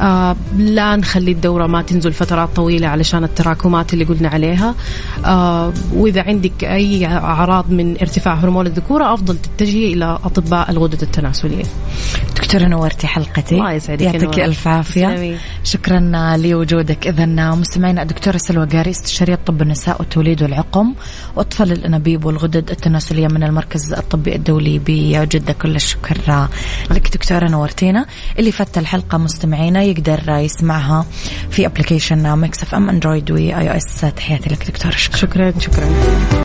آه 0.00 0.36
لا 0.56 0.96
نخلي 0.96 1.32
الدورة 1.32 1.66
ما 1.66 1.82
تنزل 1.82 2.12
فترات 2.12 2.48
طويلة 2.56 2.88
علشان 2.88 3.24
التراكمات 3.24 3.92
اللي 3.92 4.04
قلنا 4.04 4.28
عليها. 4.28 4.74
آه 5.24 5.72
وإذا 5.92 6.22
عندك 6.22 6.64
أي 6.64 7.06
أعراض 7.06 7.70
من 7.70 7.96
ارتفاع 8.00 8.34
هرمون 8.34 8.66
الذكورة 8.66 9.14
أفضل 9.14 9.38
تتجهي 9.38 9.92
إلى 9.92 10.18
أطباء 10.24 10.70
الغدد 10.70 11.02
التناسلية. 11.02 11.64
دكتورة 12.36 12.64
نورتي 12.64 13.06
حلقتي. 13.06 13.54
الله 13.54 13.72
يسعدك 13.72 14.02
يعطيك 14.02 14.40
ألف 14.40 14.68
عافية. 14.68 15.38
شكرا 15.64 16.36
لوجودك. 16.36 17.06
إذا 17.06 17.26
مستمعينا 17.54 18.02
الدكتورة 18.02 18.36
سلوى 18.36 18.66
قاري 18.66 18.90
استشارية 18.90 19.38
طب 19.46 19.62
النساء 19.62 19.96
والتوليد 19.98 20.42
والعقم 20.42 20.94
وأطفال 21.36 21.72
الأنابيب 21.72 22.24
والغدد 22.24 22.70
التناسلية 22.70 23.28
من 23.28 23.42
المركز 23.42 23.92
الطبي 23.92 24.34
الدولي 24.34 24.80
بجدة. 24.86 25.52
كل 25.52 25.76
الشكر 25.76 26.48
لك 26.90 27.12
دكتورة 27.12 27.48
نورتينا 27.48 28.06
اللي 28.38 28.52
فات 28.52 28.78
الحلقة 28.78 29.18
مستمعينا 29.18 29.83
يقدر 29.84 30.20
يسمعها 30.28 31.06
في 31.50 31.66
application 31.66 32.36
Mix 32.36 32.62
FM 32.62 32.88
Android 32.88 33.30
و 33.30 33.54
iOS 33.54 34.00
تحياتي 34.16 34.50
لك 34.50 34.66
دكتور. 34.66 34.92
شكرا. 34.92 35.16
شكرا, 35.16 35.52
شكرا. 35.58 36.34